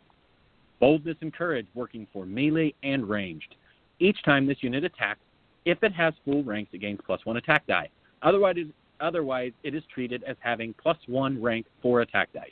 [0.84, 3.56] Boldness and courage working for melee and ranged.
[4.00, 5.22] Each time this unit attacks,
[5.64, 7.88] if it has full ranks, it gains plus one attack die.
[8.22, 8.68] Otherwise, it,
[9.00, 12.50] otherwise it is treated as having plus one rank for attack dice.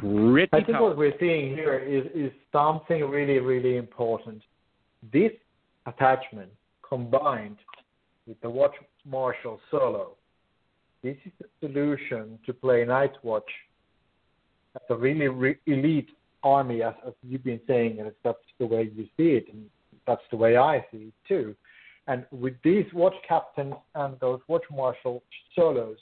[0.00, 0.88] Pretty I think powerful.
[0.88, 4.42] what we're seeing here is, is something really, really important.
[5.12, 5.30] This
[5.86, 6.50] attachment
[6.82, 7.58] combined
[8.26, 8.74] with the Watch
[9.04, 10.16] Marshal solo,
[11.04, 13.48] this is the solution to play Night Watch
[14.76, 16.10] as a really re- elite
[16.44, 19.66] army, as, as you've been saying, and that's the way you see it, and
[20.06, 21.56] that's the way I see it too.
[22.06, 25.22] And with these watch captains and those watch marshal
[25.54, 25.96] solos,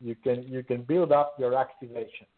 [0.00, 2.36] you can you can build up your activations.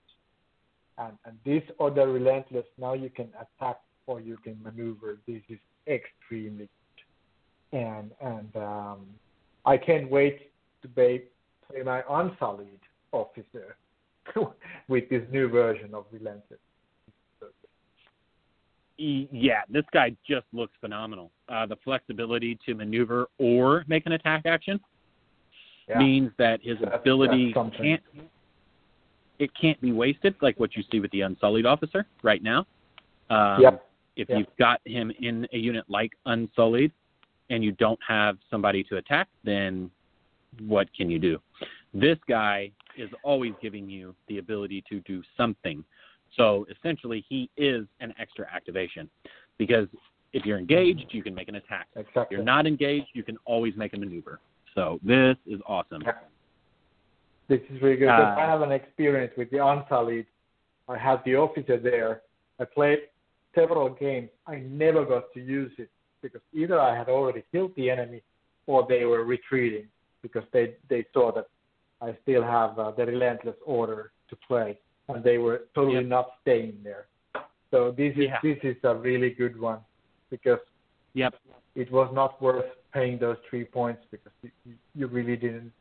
[0.98, 5.18] And, and this other relentless now you can attack or you can maneuver.
[5.26, 5.58] This is
[5.88, 6.68] extremely
[7.70, 7.78] good.
[7.80, 9.06] And and um,
[9.64, 10.52] i can't wait
[10.82, 11.22] to play,
[11.68, 12.80] play my unsullied
[13.12, 13.76] officer
[14.88, 16.58] with this new version of relentless
[19.02, 21.30] yeah, this guy just looks phenomenal.
[21.48, 24.78] Uh, the flexibility to maneuver or make an attack action
[25.88, 25.98] yeah.
[25.98, 28.02] means that his That's- ability that's can't
[29.38, 32.66] it can't be wasted like what you see with the unsullied officer right now.
[33.30, 33.88] Um, Yep.
[34.14, 34.38] If Yep.
[34.38, 36.92] you've got him in a unit like unsullied
[37.50, 39.90] and you don't have somebody to attack, then
[40.60, 41.40] what can you do?
[41.94, 45.84] This guy is always giving you the ability to do something.
[46.36, 49.08] So essentially, he is an extra activation
[49.58, 49.86] because
[50.32, 51.88] if you're engaged, you can make an attack.
[51.94, 54.40] If you're not engaged, you can always make a maneuver.
[54.74, 56.02] So this is awesome.
[56.04, 56.12] Yeah.
[57.48, 58.08] This is really good.
[58.08, 60.26] Uh, I have an experience with the Unsullied.
[60.88, 62.22] I had the officer there.
[62.58, 63.00] I played
[63.54, 64.30] several games.
[64.46, 65.90] I never got to use it
[66.22, 68.22] because either I had already killed the enemy
[68.66, 69.86] or they were retreating
[70.22, 71.48] because they, they saw that
[72.02, 74.78] I still have uh, the Relentless Order to play
[75.08, 76.06] and they were totally Yep.
[76.06, 77.06] not staying there.
[77.70, 78.38] So this is Yeah.
[78.42, 79.80] this is a really good one
[80.30, 80.58] because
[81.14, 81.34] Yep.
[81.74, 84.50] it was not worth paying those three points because you,
[84.94, 85.72] you- really didn't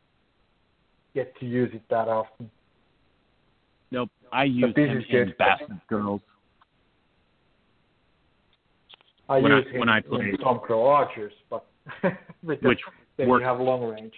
[1.13, 2.49] get to use it that often.
[3.91, 4.09] Nope.
[4.31, 5.37] I use this him in good.
[5.37, 6.21] Bastard Girls.
[9.29, 11.65] I When I- use him when I in played- Stormcrow Archers, but
[12.43, 12.61] Which
[13.17, 14.13] you have long range.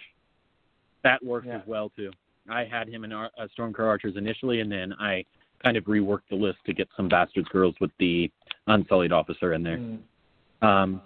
[1.04, 1.58] That works Yeah.
[1.58, 2.10] as well too.
[2.48, 5.24] I had him in Ar- uh, Stormcrow Archers initially, and then I
[5.62, 8.30] kind of reworked the list to get some Bastards Girls with the
[8.66, 9.78] Unsullied Officer in there.
[9.78, 9.98] Mm.
[10.62, 11.02] Um,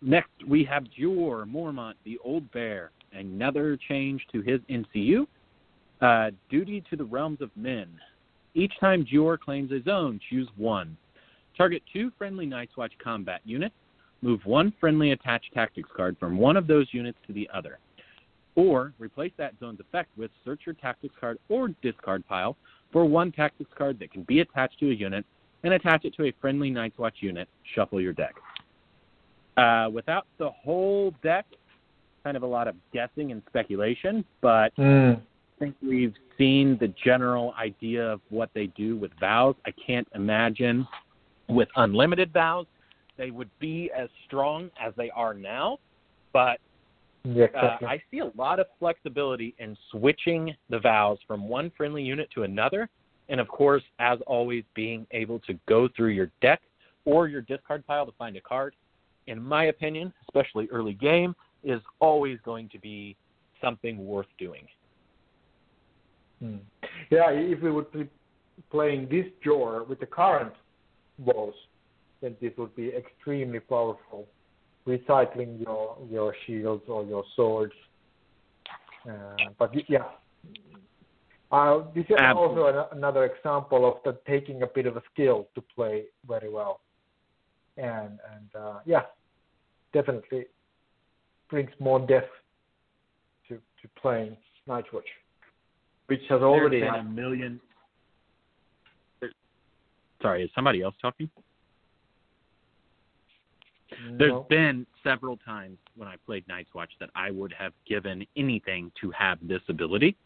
[0.00, 2.90] next, we have Jeor Mormont, the Old Bear.
[3.12, 5.26] Another change to his NCU.
[6.00, 7.88] Uh, duty to the realms of men.
[8.54, 10.96] Each time Jeor claims a zone, choose one.
[11.56, 13.74] Target two friendly Night's Watch combat units.
[14.22, 17.78] Move one friendly attached tactics card from one of those units to the other.
[18.60, 22.58] Or replace that zone's effect with search your tactics card or discard pile
[22.92, 25.24] for one tactics card that can be attached to a unit
[25.62, 27.48] and attach it to a friendly Night's Watch unit.
[27.74, 28.34] Shuffle your deck.
[29.56, 31.46] Uh, without the whole deck,
[32.22, 35.16] kind of a lot of guessing and speculation, but Mm.
[35.16, 39.54] I think we've seen the general idea of what they do with vows.
[39.64, 40.86] I can't imagine
[41.48, 42.66] with unlimited vows
[43.16, 45.78] they would be as strong as they are now,
[46.34, 46.60] but
[47.24, 47.76] Yeah, uh.
[47.86, 52.44] I see a lot of flexibility in switching the vows from one friendly unit to
[52.44, 52.88] another,
[53.28, 56.60] and of course, as always, being able to go through your deck
[57.04, 58.74] or your discard pile to find a card.
[59.26, 63.16] In my opinion, especially early game, is always going to be
[63.60, 64.66] something worth doing.
[66.40, 66.56] Hmm.
[67.10, 68.08] Yeah, if we would be
[68.70, 70.54] playing this drawer with the current
[71.18, 71.54] balls,
[72.22, 74.26] then this would be extremely powerful.
[74.90, 77.72] Recycling your your shields or your swords.
[79.08, 80.08] Uh, but yeah,
[81.52, 82.62] uh, this is Absolutely.
[82.62, 86.50] also an, another example of the taking a bit of a skill to play very
[86.50, 86.80] well.
[87.76, 89.02] And and uh, yeah,
[89.92, 90.46] definitely
[91.48, 92.32] brings more depth
[93.48, 94.36] to to playing
[94.68, 95.10] Nightwatch,
[96.06, 97.60] which has already There's had a million.
[100.20, 101.30] Sorry, is somebody else talking?
[104.12, 104.46] There's No.
[104.48, 109.10] been several times when I played Night's Watch that I would have given anything to
[109.10, 110.16] have this ability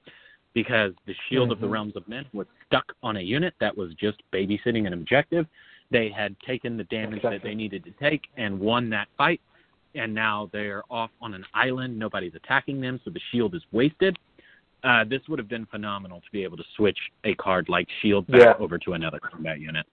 [0.53, 1.73] because the Shield of the Mhm.
[1.73, 5.47] Realms of Men was stuck on a unit that was just babysitting an objective.
[5.91, 9.41] They had taken the damage that they needed to take and won that fight,
[9.95, 11.99] and now they're off on an island.
[11.99, 14.19] Nobody's attacking them, so the shield is wasted.
[14.83, 18.27] Uh, this would have been phenomenal to be able to switch a card like Shield
[18.27, 18.55] back Yeah.
[18.59, 19.87] over to another combat unit.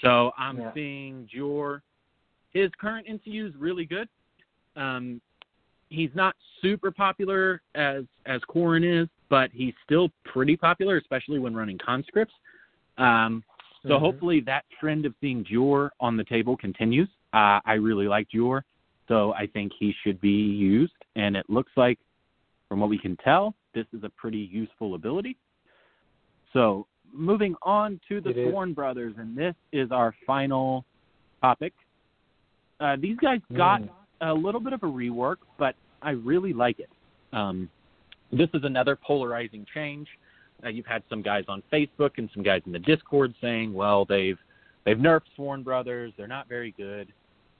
[0.00, 0.72] So I'm Yeah.
[0.74, 1.82] seeing Jeor.
[2.52, 4.08] His current NCU is really good.
[4.76, 5.20] Um,
[5.88, 11.54] he's not super popular as as Qhorin is, but he's still pretty popular, especially when
[11.54, 12.34] running conscripts.
[12.98, 13.42] Um,
[13.82, 14.00] so Mhm.
[14.00, 17.08] hopefully that trend of seeing Jeor on the table continues.
[17.32, 18.62] Uh, I really like Jeor,
[19.08, 20.94] so I think he should be used.
[21.16, 21.98] And it looks like,
[22.68, 25.36] from what we can tell, this is a pretty useful ability.
[26.52, 28.50] So moving on to the It is.
[28.50, 30.84] Sworn Brothers, and this is our final
[31.40, 31.74] topic.
[32.82, 33.90] Uh, these guys got Mm.
[34.22, 36.90] a little bit of a rework, but I really like it.
[37.32, 37.70] Um,
[38.32, 40.08] this is another polarizing change.
[40.64, 44.04] Uh, you've had some guys on Facebook and some guys in the Discord saying, "Well,
[44.04, 44.38] they've
[44.84, 46.12] they've nerfed Sworn Brothers.
[46.16, 47.12] They're not very good.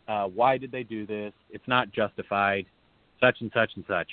[0.08, 1.32] Uh, why did they do this?
[1.50, 2.66] It's not justified.
[3.20, 4.10] Such and such and such.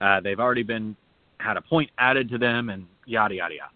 [0.00, 0.94] Uh, they've already been
[1.38, 3.72] had a point added to them, and yada yada yada."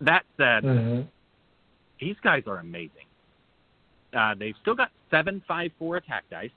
[0.00, 1.06] That said, Mhm.
[2.00, 3.06] these guys are amazing.
[4.14, 6.50] Uh, they've still got seven five four attack dice,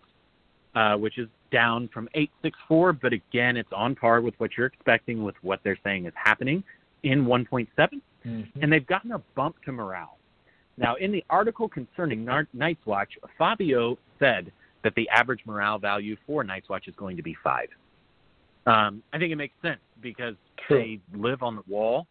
[0.75, 4.51] uh, which is down from eight six four, but again, it's on par with what
[4.57, 6.63] you're expecting with what they're saying is happening
[7.03, 8.47] in 1.7, Mhm.
[8.61, 10.17] and they've gotten a bump to morale.
[10.77, 14.51] Now, in the article concerning Night's Watch, Fabio said
[14.81, 17.69] that the average morale value for Night's Watch is going to be five.
[18.65, 20.35] Um, I think it makes sense because
[20.67, 20.79] True.
[20.79, 22.07] they live on the wall.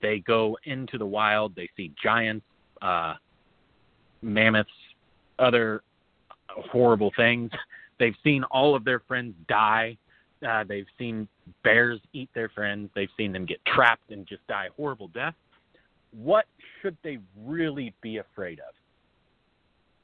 [0.00, 1.54] They go into the wild.
[1.54, 2.44] They see giants,
[2.82, 3.14] uh,
[4.22, 4.70] mammoths,
[5.38, 5.82] other
[6.48, 7.50] horrible things.
[7.98, 9.96] They've seen all of their friends die.
[10.46, 11.28] Uh, they've seen
[11.62, 12.90] bears eat their friends.
[12.94, 15.36] They've seen them get trapped and just die horrible deaths.
[16.12, 16.46] What
[16.80, 18.74] should they really be afraid of?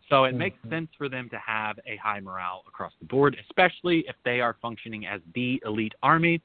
[0.09, 0.69] So it makes Mhm.
[0.69, 4.55] sense for them to have a high morale across the board, especially if they are
[4.55, 6.43] functioning as the elite army.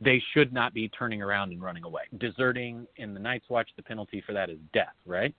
[0.00, 2.02] They should not be turning around and running away.
[2.18, 5.34] Deserting in the Night's Watch, the penalty for that is death, right?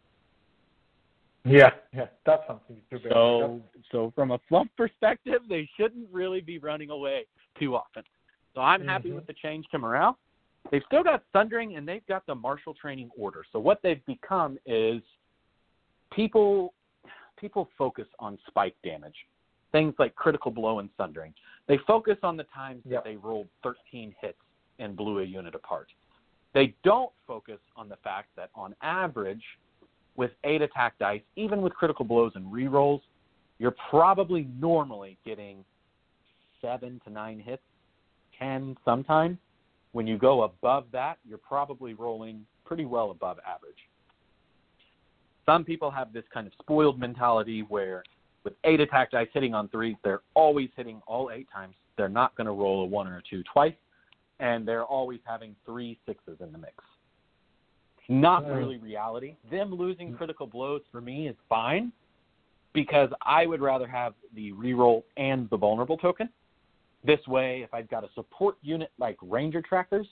[1.46, 3.62] Yeah, yeah, that's something to be So,
[3.92, 7.26] so from a fluff perspective, they shouldn't really be running away
[7.60, 8.04] too often.
[8.54, 9.16] So I'm happy Mhm.
[9.16, 10.18] with the change to morale.
[10.72, 13.46] They've still got Sundering and they've got the Martial Training Order.
[13.52, 15.02] So what they've become is
[16.12, 16.74] people
[17.38, 19.28] people focus on spike damage,
[19.72, 21.36] things like critical blow and Sundering.
[21.68, 23.04] They focus on the times Yep.
[23.04, 24.42] that they rolled 13 hits
[24.80, 25.94] and blew a unit apart.
[26.54, 29.60] They don't focus on the fact that on average,
[30.18, 33.02] with eight attack dice, even with critical blows and rerolls,
[33.60, 35.64] you're probably normally getting
[36.62, 37.64] seven to nine hits,
[38.38, 39.38] ten sometimes.
[39.94, 43.78] When you go above that, you're probably rolling pretty well above average.
[45.46, 48.04] Some people have this kind of spoiled mentality where
[48.44, 51.76] with eight attack dice hitting on threes, they're always hitting all eight times.
[51.96, 53.74] They're not going to roll a one or a two twice,
[54.40, 56.76] and they're always having three sixes in the mix.
[58.10, 59.36] Not really reality.
[59.52, 60.18] Them losing mm.
[60.18, 61.92] critical blows for me is fine
[62.74, 66.30] because I would rather have the reroll and the vulnerable token.
[67.04, 70.08] This way, if I've got a support unit like Ranger Trackers,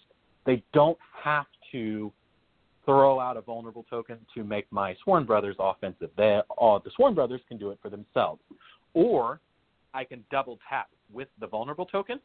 [0.46, 2.12] they don't have to
[2.86, 6.10] throw out a vulnerable token to make my Sworn Brothers offensive.
[6.16, 8.42] They, all, the Sworn Brothers can do it for themselves.
[8.94, 9.40] Or
[9.94, 12.20] I can double tap with the vulnerable token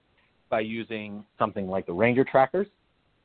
[0.51, 2.66] by using something like the Ranger Trackers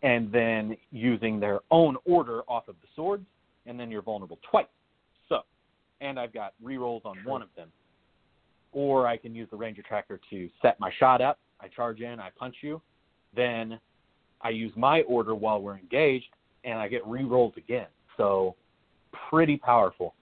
[0.02, 3.26] and then using their own order off of the swords,
[3.66, 4.66] and then you're vulnerable twice.
[5.30, 5.41] So,
[6.02, 7.72] and I've got rerolls on one of them.
[8.72, 11.39] Or I can use the Ranger Tracker to set my shot up.
[11.62, 12.82] I charge in, I punch you,
[13.36, 13.80] then
[14.41, 16.28] I use my order while we're engaged,
[16.66, 17.88] and I get rerolls again.
[18.18, 18.56] So,
[19.30, 20.14] pretty powerful.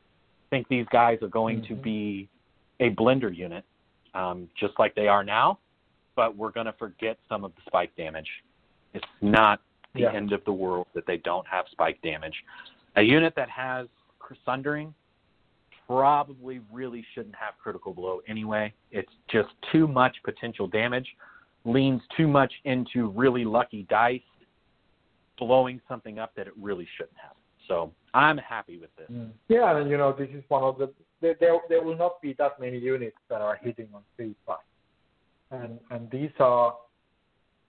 [0.48, 1.82] I think these guys are going to Mhm.
[1.82, 2.30] be
[2.80, 3.66] a blender unit,
[4.14, 5.58] um, just like they are now,
[6.16, 8.30] but we're going to forget some of the spike damage.
[8.94, 9.60] It's not
[9.94, 10.14] the Yeah.
[10.14, 12.44] end of the world that they don't have spike damage.
[12.96, 13.88] A unit that has
[14.46, 14.94] sundering
[15.86, 18.74] probably really shouldn't have critical blow anyway.
[18.92, 21.16] It's just too much potential damage,
[21.66, 24.22] leans too much into really lucky dice,
[25.38, 27.36] blowing something up that it really shouldn't have.
[27.68, 29.10] So I'm happy with this.
[29.10, 29.32] Mm.
[29.50, 30.92] Yeah, and you know this is one of the
[31.22, 34.60] there there, there will not be that many units that are hitting on three plus,
[35.52, 36.76] and and these are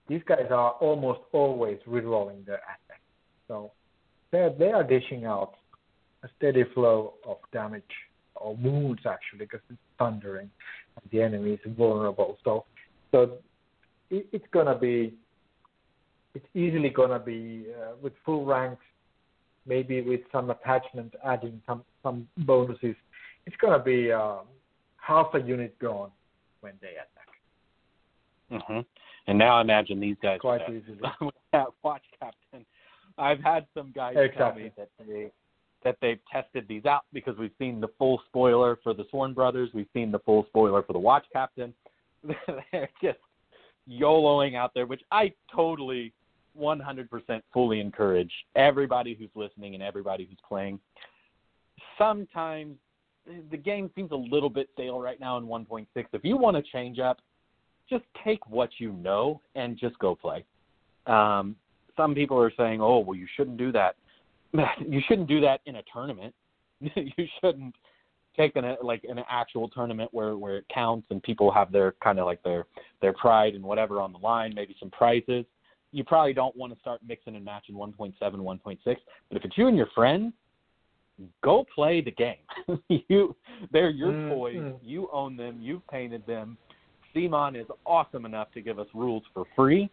[0.07, 3.01] these guys are almost always re-rolling their attacks,
[3.47, 3.71] so
[4.31, 5.53] they they are dishing out
[6.23, 7.83] a steady flow of damage
[8.35, 10.49] or wounds actually because it's sundering
[10.95, 12.37] and the enemy is vulnerable.
[12.43, 12.65] So
[13.11, 13.37] so
[14.09, 15.13] it, it's gonna be
[16.33, 18.83] it's easily gonna be uh, with full ranks
[19.65, 22.95] maybe with some attachment adding some some bonuses,
[23.45, 24.41] it's gonna be um,
[24.97, 26.11] half a unit gone
[26.61, 28.65] when they attack.
[28.67, 28.79] hmm
[29.27, 30.99] And now imagine these guys Quite with easily.
[31.51, 32.65] that, watch captain.
[33.17, 35.31] I've had some guys tell me that they
[35.83, 39.69] that they've tested these out because we've seen the full spoiler for the Sworn Brothers,
[39.71, 41.73] we've seen the full spoiler for the Watch Captain.
[42.71, 43.19] They're just
[43.87, 46.11] YOLOing out there, which I totally
[46.59, 47.07] 100%
[47.53, 50.79] fully encourage everybody who's listening and everybody who's playing.
[51.99, 52.77] Sometimes
[53.51, 55.85] the game seems a little bit stale right now in 1.6.
[55.95, 57.19] If you want to change up,
[57.89, 60.43] just take what you know and just go play.
[61.07, 61.55] Um,
[61.95, 63.95] some people are saying, "Oh, well, you shouldn't do that."
[64.87, 66.33] You shouldn't do that in a tournament.
[66.79, 67.75] you shouldn't
[68.37, 72.19] take an like an actual tournament where where it counts and people have their kind
[72.19, 72.65] of like their
[73.01, 75.45] their pride and whatever on the line, maybe some prizes.
[75.91, 78.77] You probably don't want to start mixing and matching 1.7, 1.6.
[78.83, 78.97] But
[79.31, 80.33] if it's you and your friends,
[81.41, 82.35] go play the game.
[83.09, 83.33] you,
[83.71, 84.73] they're your Mm, toys.
[84.83, 85.59] You own them.
[85.61, 86.57] You've painted them.
[87.15, 89.89] Simon is awesome enough to give us rules for free.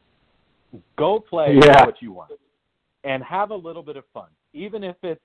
[0.96, 1.84] Go play Yeah.
[1.86, 2.32] what you want,
[3.04, 5.22] and have a little bit of fun, even if it's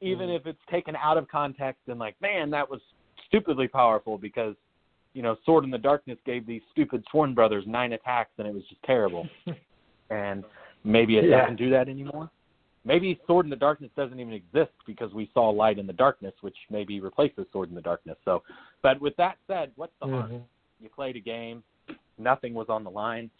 [0.00, 0.34] even Mm.
[0.34, 2.82] if it's taken out of context and like, man, that was
[3.26, 4.54] stupidly powerful because
[5.14, 8.52] you know, Sword in the Darkness gave these stupid Sworn brothers nine attacks and it
[8.52, 9.28] was just terrible.
[10.10, 10.44] and
[10.82, 11.42] maybe it Yeah.
[11.42, 12.28] doesn't do that anymore.
[12.84, 16.34] Maybe Sword in the Darkness doesn't even exist because we saw Light in the Darkness,
[16.42, 18.18] which maybe replaces Sword in the Darkness.
[18.24, 18.42] So,
[18.82, 20.42] but with that said, what's the harm?
[20.84, 21.62] You played a game,
[22.18, 23.30] nothing was on the line.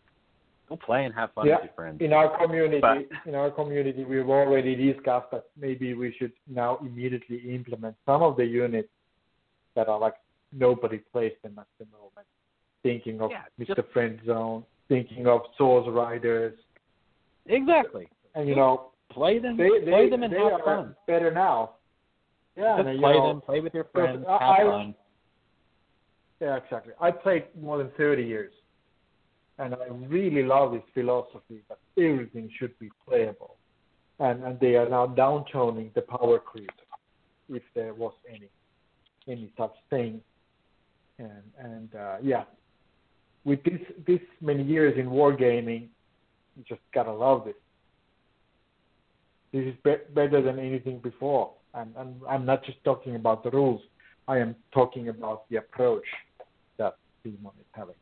[0.66, 1.56] Go play and have fun Yeah.
[1.56, 2.00] with your friends.
[2.00, 6.78] In our community, But- in our community, we've already discussed that maybe we should now
[6.78, 8.88] immediately implement some of the units
[9.74, 10.14] that are like
[10.52, 12.26] nobody plays them at the moment.
[12.82, 13.76] Thinking of Yeah, Mr.
[13.76, 16.58] just- Friend Zone, thinking of Zorse Riders,
[17.44, 18.08] Exactly.
[18.34, 19.58] and you know Play them.
[19.58, 20.96] they they, play them and they have are fun.
[21.06, 21.72] better now.
[22.56, 23.40] Yeah, Just and, you play know, them.
[23.42, 24.24] Play with your friends.
[24.26, 24.94] Have I- fun.
[26.44, 26.92] Yeah, exactly.
[27.00, 28.52] I played more than 30 years,
[29.58, 33.56] and I really love this philosophy that everything should be playable,
[34.18, 36.76] and and they are now downtoning the power creep,
[37.48, 38.50] if there was any
[39.26, 40.20] any such thing,
[41.18, 42.44] and and uh, yeah,
[43.46, 45.88] with this this many years in wargaming,
[46.56, 47.60] you just gotta love this.
[49.50, 53.50] This is be- better than anything before, and and I'm not just talking about the
[53.50, 53.80] rules.
[54.28, 56.04] I am talking about the approach
[57.30, 57.94] is having.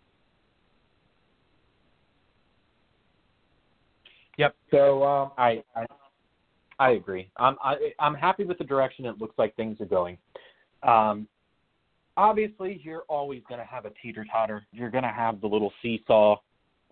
[4.39, 4.57] Yep.
[4.71, 5.87] So um, I, I
[6.79, 7.29] I agree.
[7.37, 10.19] I'm I, I'm happy with the direction it looks like things are going.
[10.83, 11.29] Um,
[12.17, 14.65] obviously, you're always going to have a teeter totter.
[14.73, 16.37] You're going to have the little seesaw.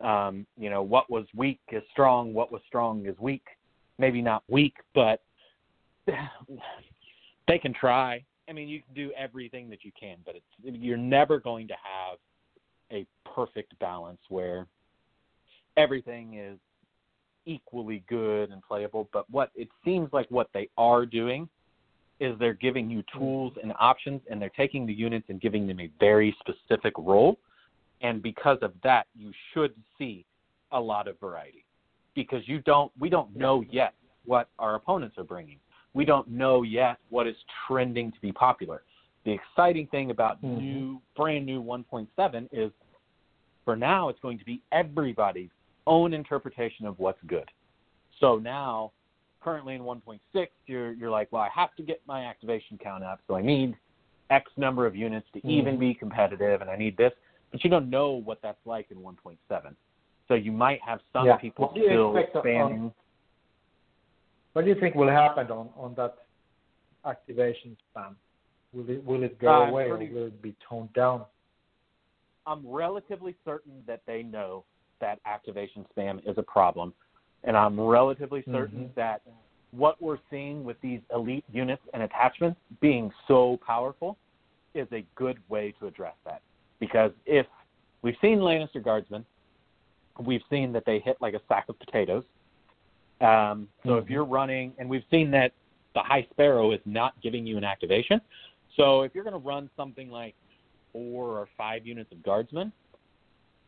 [0.01, 2.32] Um, you know, what was weak is strong.
[2.32, 3.44] What was strong is weak.
[3.98, 5.20] Maybe not weak, but
[7.48, 8.24] they can try.
[8.48, 11.74] I mean, you can do everything that you can, but it's you're never going to
[11.74, 12.10] have
[13.35, 14.66] perfect balance where
[15.77, 16.59] everything is
[17.47, 19.09] equally good and playable.
[19.12, 21.48] But what it seems like what they are doing
[22.20, 25.81] is they're giving you tools and options, and they're taking the units and giving them
[25.81, 27.39] a very specific role.
[28.02, 30.24] And because of that, you should see
[30.73, 31.65] a lot of variety
[32.15, 33.94] because you don't we don't know yet
[34.24, 35.59] what our opponents are bringing.
[35.94, 37.36] We don't know yet what is
[37.66, 38.82] trending to be popular.
[39.24, 40.59] The exciting thing about Mhm.
[40.59, 42.73] new brand new 1.7 is
[43.71, 45.51] for now it's going to be everybody's
[45.87, 47.49] own interpretation of what's good.
[48.19, 48.91] So now
[49.41, 50.19] currently in 1.6
[50.67, 53.77] you're you're like, well I have to get my activation count up, so I need
[54.31, 55.81] X number of units to even Mhm.
[55.81, 57.13] be competitive and I need this,
[57.53, 59.77] but you don't know what that's like in 1.7.
[60.27, 61.37] So you might have some Yeah.
[61.37, 62.81] people What still expanding.
[62.87, 62.95] on-
[64.53, 66.15] What do you think will happen on, on that
[67.05, 68.17] activation spam?
[68.73, 71.25] Will it will it go Uh, away pretty- or will it be toned down?
[72.51, 74.64] I'm relatively certain that they know
[75.01, 76.93] that activation spam is a problem,
[77.44, 78.94] and I'm relatively certain Mhm.
[78.97, 79.22] that
[79.70, 84.18] what we're seeing with these elite units and attachments being so powerful
[84.74, 86.43] is a good way to address that.
[86.81, 87.47] Because if
[88.02, 89.24] we've seen Lannister Guardsmen,
[90.18, 92.24] we've seen that they hit like a sack of potatoes.
[93.20, 94.10] Um, so if Mhm.
[94.10, 95.52] you're running, and we've seen that
[95.94, 98.20] the High Sparrow is not giving you an activation.
[98.70, 100.35] So if you're going to run something like
[100.93, 102.73] four or five units of guardsmen,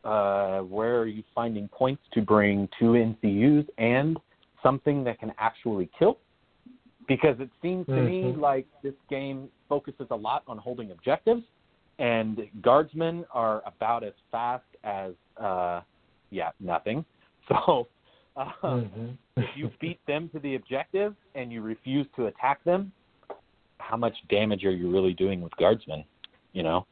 [0.03, 4.19] uh, where are you finding points to bring two NCUs and
[4.61, 6.19] something that can actually kill?
[7.07, 8.39] Because it seems to me Mhm.
[8.39, 11.43] like this game focuses a lot on holding objectives,
[11.99, 15.81] and guardsmen are about as fast as, uh,
[16.31, 17.05] yeah, nothing.
[17.49, 17.89] So
[18.37, 19.17] uh, Mhm.
[19.35, 22.93] if you beat them to the objective and you refuse to attack them,
[23.79, 26.05] how much damage are you really doing with guardsmen?
[26.53, 26.87] You know.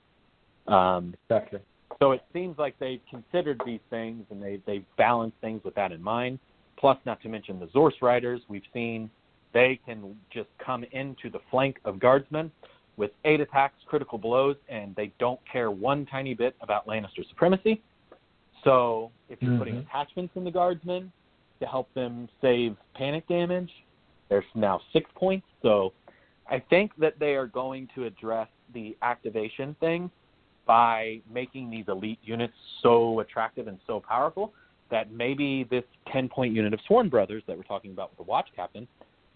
[0.67, 1.59] Um, exactly.
[1.99, 5.91] so it seems like they've considered these things and they they've balanced things with that
[5.91, 6.39] in mind.
[6.77, 9.09] Plus, not to mention the Zorse Riders, we've seen
[9.53, 12.51] they can just come into the flank of guardsmen
[12.97, 17.81] with eight attacks, critical blows, and they don't care one tiny bit about Lannister supremacy.
[18.63, 19.87] So if you're putting Mhm.
[19.87, 21.11] attachments in the guardsmen
[21.59, 23.71] to help them save panic damage,
[24.29, 25.47] there's now six points.
[25.61, 25.93] So
[26.47, 30.09] I think that they are going to address the activation thing
[30.65, 34.53] by making these elite units so attractive and so powerful
[34.89, 38.29] that maybe this 10 point unit of Sworn Brothers that we're talking about with the
[38.29, 38.87] Watch Captain,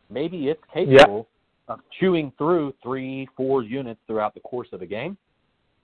[0.10, 1.28] maybe it's capable
[1.68, 5.18] of chewing through three, four units throughout the course of a game.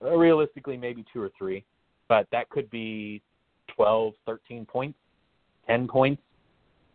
[0.04, 1.64] Uh, Realistically, maybe two or three,
[2.08, 3.22] but that could be
[3.76, 4.98] 12, 13 points,
[5.68, 6.22] 10 points.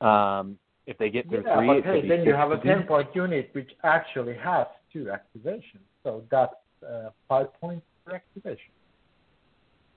[0.01, 3.09] Um, if they get through Yeah, three, but hey, then you have a 10 point
[3.15, 5.83] unit which actually has two activations.
[6.05, 6.55] So that's
[6.89, 8.73] uh, five points per activation.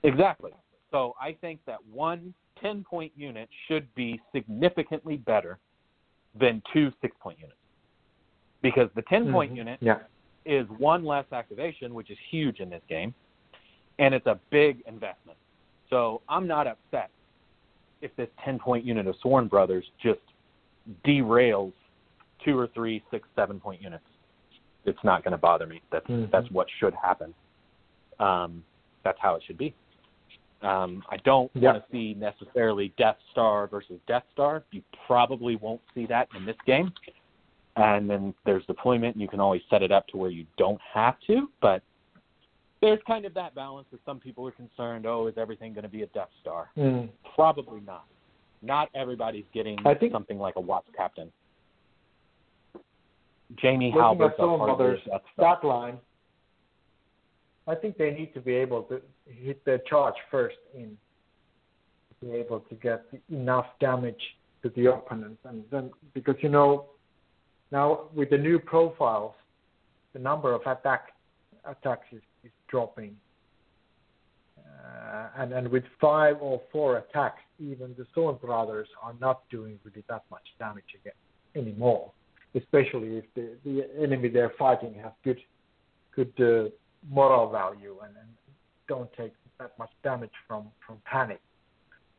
[0.04, 0.52] Exactly.
[0.92, 5.60] So I think that one 10 point unit should be significantly better
[6.40, 7.58] than two six point units.
[8.62, 9.58] Because the 10 point Mhm.
[9.58, 10.00] unit Yeah.
[10.46, 13.14] is one less activation, which is huge in this game,
[14.00, 15.38] and it's a big investment.
[15.90, 17.12] So I'm not upset
[18.02, 20.22] if this 10 point unit of Sworn Brothers just
[21.04, 21.74] derails
[22.40, 24.06] two or three, six, seven point units.
[24.86, 25.82] It's not going to bother me.
[25.92, 26.32] That's Mhm.
[26.32, 27.34] that's what should happen.
[28.20, 28.64] Um,
[29.04, 29.74] that's how it should be.
[30.62, 31.72] Um, I don't Yeah.
[31.72, 34.64] want to see necessarily Death Star versus Death Star.
[34.72, 36.92] You probably won't see that in this game.
[37.78, 41.16] And then there's deployment, you can always set it up to where you don't have
[41.28, 41.50] to.
[41.62, 41.82] But
[42.82, 45.90] there's kind of that balance where some people are concerned, oh, is everything going to
[45.90, 46.72] be a Death Star?
[46.78, 47.08] Mm.
[47.36, 48.04] Probably not.
[48.62, 51.32] Not everybody's getting I think- something like a Watch Captain.
[53.56, 55.56] Jamie Halbert's a part of the Death Star.
[55.58, 55.98] stat line,
[57.70, 60.98] I think they need to be able to hit their charge first in
[62.22, 64.22] be able to get enough damage
[64.62, 66.88] to the opponent, and then because you know
[67.72, 69.34] now with the new profiles,
[70.12, 71.14] the number of attack
[71.64, 73.16] attacks is, is dropping,
[74.58, 79.80] uh, and and with five or four attacks, even the Sworn Brothers are not doing
[79.86, 81.14] really that much damage again
[81.56, 82.12] anymore.
[82.56, 85.40] Especially if the, the enemy they're fighting has good
[86.14, 86.70] good uh,
[87.10, 88.30] moral value and, and
[88.88, 91.42] don't take that much damage from from panic.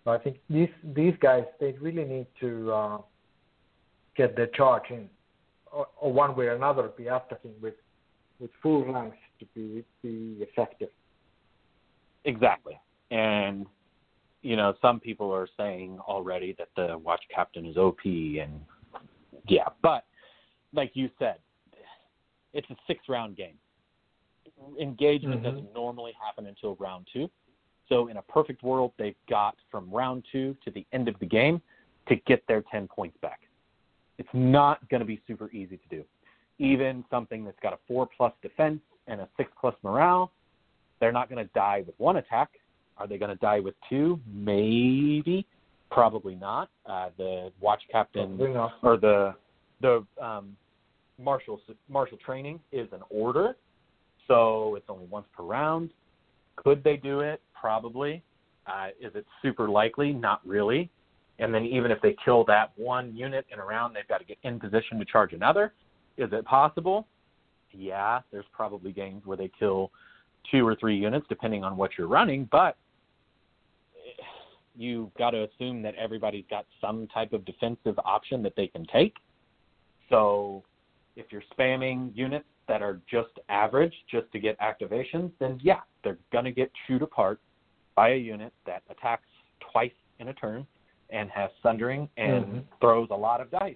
[0.04, 2.98] So I think these these guys they really need to uh,
[4.16, 5.08] get their charge in,
[5.70, 7.74] or, or one way or another be attacking with
[8.38, 10.90] with full ranks to be be effective.
[12.24, 12.78] Exactly.
[13.10, 13.66] And
[14.42, 18.60] you know, some people are saying already that the watch captain is OP and
[19.48, 20.04] yeah, but
[20.72, 21.36] like you said,
[22.52, 23.54] it's a six round game.
[24.78, 25.44] Engagement Mhm.
[25.44, 27.30] doesn't normally happen until round two.
[27.88, 31.26] So in a perfect world, they've got from round two to the end of the
[31.26, 31.60] game
[32.06, 33.48] to get their 10 points back.
[34.18, 36.04] It's not going to be super easy to do.
[36.58, 40.30] Even something that's got a 4 plus defense and a 6 plus morale,
[40.98, 42.60] they're not going to die with one attack.
[42.98, 44.20] Are they going to die with two?
[44.26, 45.46] Maybe.
[45.90, 46.70] Probably not.
[46.86, 48.36] Uh, the watch captain
[48.82, 49.34] or the
[49.80, 50.56] the um,
[51.18, 53.56] martial martial training is an order,
[54.30, 55.90] so it's only once per round.
[56.54, 57.42] Could they do it?
[57.52, 58.22] Probably.
[58.64, 60.12] Uh, is it super likely?
[60.12, 60.88] Not really.
[61.40, 64.24] And then even if they kill that one unit in a round, they've got to
[64.24, 65.72] get in position to charge another.
[66.16, 67.08] Is it possible?
[67.72, 69.90] Yeah, there's probably games where they kill
[70.48, 72.76] two or three units depending on what you're running, but
[74.76, 78.86] you've got to assume that everybody's got some type of defensive option that they can
[78.86, 79.16] take.
[80.08, 80.62] So
[81.16, 86.18] if you're spamming units that are just average just to get activations, then yeah, they're
[86.32, 87.40] going to get chewed apart
[87.96, 89.26] by a unit that attacks
[89.72, 89.90] twice
[90.20, 90.64] in a turn
[91.10, 92.58] and has sundering and mm-hmm.
[92.80, 93.74] throws a lot of dice.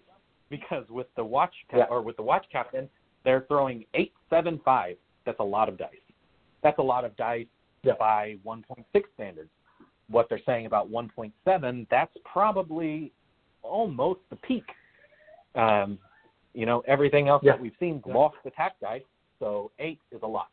[0.48, 1.84] Because with the watch ca- yeah.
[1.90, 2.88] or with the watch captain,
[3.24, 4.96] they're throwing eight, seven, five.
[5.26, 5.90] That's a lot of dice.
[6.62, 7.46] That's a lot of dice
[7.82, 7.94] yeah.
[7.98, 8.84] by 1.6
[9.14, 9.50] standards.
[10.08, 13.10] What they're saying about 1.7, that's probably
[13.62, 14.64] almost the peak.
[15.56, 15.98] Um,
[16.54, 17.52] you know, everything else yeah.
[17.52, 19.02] that we've seen lost attack dice,
[19.38, 20.48] so eight is a lot.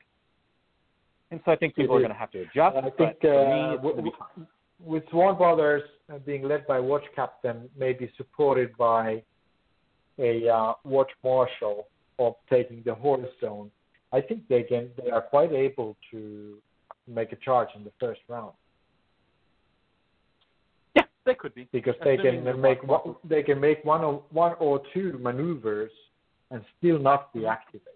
[1.29, 2.75] And so I think people are going to have to adjust.
[2.75, 4.05] I think uh, with,
[4.83, 9.23] with Sworn Brothers uh, being led by Watch Captain, maybe supported by
[10.19, 11.87] a uh, Watch Marshal
[12.19, 13.71] of taking the Horror Zone,
[14.11, 16.57] I think they can they are quite able to
[17.07, 18.53] make a charge in the first round.
[21.31, 24.81] They could be because they can make one, they can make one or one or
[24.93, 25.91] two maneuvers
[26.49, 27.49] and still not be mm-hmm.
[27.49, 27.87] activated.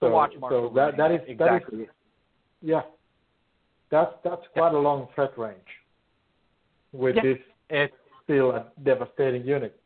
[0.00, 1.78] So, watch so that that is exactly.
[1.78, 1.88] that is
[2.62, 2.82] yeah.
[3.90, 4.78] That's that's quite yeah.
[4.78, 5.58] a long threat range.
[6.92, 7.22] With yeah.
[7.22, 7.38] this
[7.68, 9.78] it's still a devastating unit.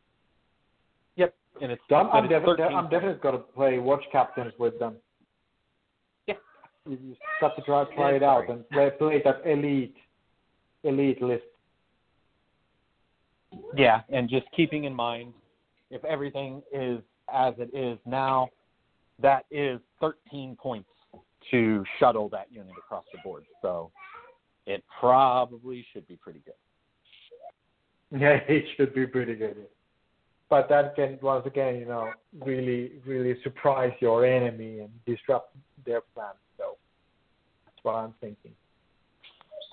[1.17, 1.81] Yep, and it's.
[1.89, 4.95] So I'm, I'm, dev- I'm definitely going to play watch captains with them.
[6.25, 6.35] Yeah,
[6.87, 9.97] you just got to try try it out and play play that elite
[10.85, 11.43] elite list.
[13.75, 15.33] Yeah, and just keeping in mind
[15.89, 16.99] if everything is
[17.33, 18.49] as it is now,
[19.21, 20.89] that is 13 points
[21.51, 23.43] to shuttle that unit across the board.
[23.61, 23.91] So
[24.65, 26.53] it probably should be pretty good.
[28.13, 29.55] Yeah, it should be pretty good.
[30.49, 32.11] But that can once again, you know,
[32.43, 35.55] really, really surprise your enemy and disrupt
[35.85, 36.35] their plans.
[36.57, 36.75] So
[37.65, 38.51] that's what I'm thinking.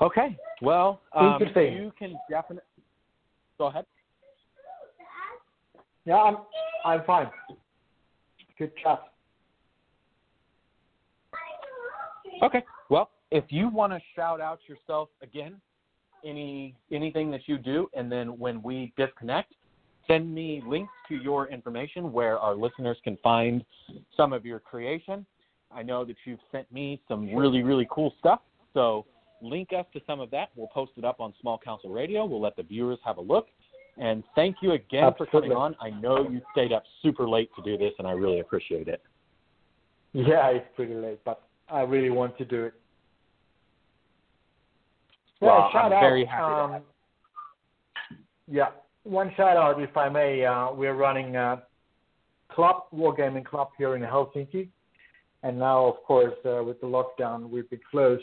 [0.01, 0.39] Okay.
[0.63, 2.63] Well, um, you can definitely
[3.59, 3.85] Go ahead.
[6.05, 6.37] Yeah, I'm
[6.85, 7.29] I'm fine.
[8.59, 9.03] Good chat.
[12.43, 12.65] Okay.
[12.89, 15.61] Well, if you want to shout out yourself again,
[16.25, 19.53] any anything that you do, and then when we disconnect,
[20.07, 23.65] send me links to your information where our listeners can find
[24.17, 25.27] some of your creation.
[25.71, 28.41] I know that you've sent me some really really cool stuff,
[28.73, 29.05] so
[29.43, 30.49] link us to some of that.
[30.57, 32.25] We'll post it up on Small Council Radio.
[32.25, 33.47] We'll let the viewers have a look.
[33.97, 35.27] And thank you again Absolutely.
[35.27, 35.77] for coming on.
[35.81, 39.03] I know you stayed up super late to do this, and I really appreciate it.
[40.13, 42.75] Yeah, it's pretty late, but I really want to do it.
[45.41, 46.01] Well, shout I'm out.
[46.01, 46.75] very happy.
[46.75, 46.83] Um,
[48.51, 48.69] yeah,
[49.05, 50.45] one shout out, if I may.
[50.45, 51.63] Uh, we're running a
[52.51, 54.69] club, wargaming club here in Helsinki,
[55.43, 58.23] and now, of course, uh, with the lockdown, we've been closed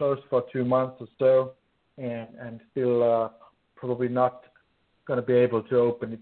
[0.00, 1.52] closed for two months or so,
[1.98, 3.28] and and still uh,
[3.76, 4.44] probably not
[5.06, 6.20] going to be able to open it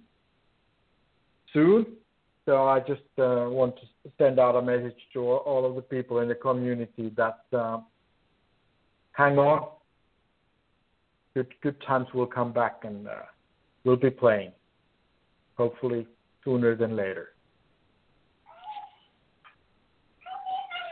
[1.52, 1.86] soon.
[2.44, 6.18] So I just uh, want to send out a message to all of the people
[6.18, 7.78] in the community that uh,
[9.12, 9.68] hang on.
[11.34, 13.26] Good good times will come back, and uh,
[13.84, 14.50] we'll be playing.
[15.56, 16.04] Hopefully
[16.44, 17.28] sooner than later.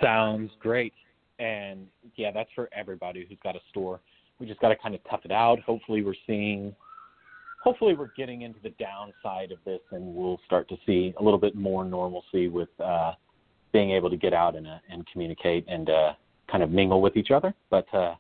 [0.01, 0.93] Sounds great.
[1.39, 1.87] And
[2.17, 4.01] yeah, that's for everybody who's got a store.
[4.39, 5.61] We just got to kind of tough it out.
[5.61, 6.75] Hopefully, we're seeing,
[7.63, 11.39] hopefully, we're getting into the downside of this, and we'll start to see a little
[11.39, 13.13] bit more normalcy with uh,
[13.73, 16.13] being able to get out and uh, and communicate and uh,
[16.51, 17.55] kind of mingle with each other.
[17.71, 18.15] But uh,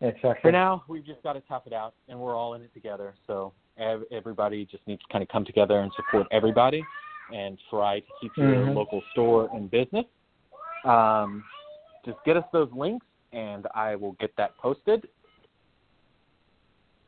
[0.00, 0.40] exactly.
[0.42, 3.14] for now, we've just got to tough it out, and we're all in it together.
[3.26, 6.84] So ev- everybody just needs to kind of come together and support everybody,
[7.34, 8.76] and try to keep your mm-hmm.
[8.76, 10.04] local store in business.
[10.84, 11.44] Um,
[12.04, 15.08] just get us those links and I will get that posted.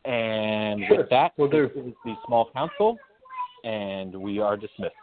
[0.05, 0.99] And sure.
[0.99, 1.71] with that, we'll do.
[1.75, 2.99] this is the small council,
[3.65, 4.95] and we are dismissed.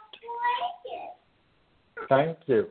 [2.07, 2.68] Thank you.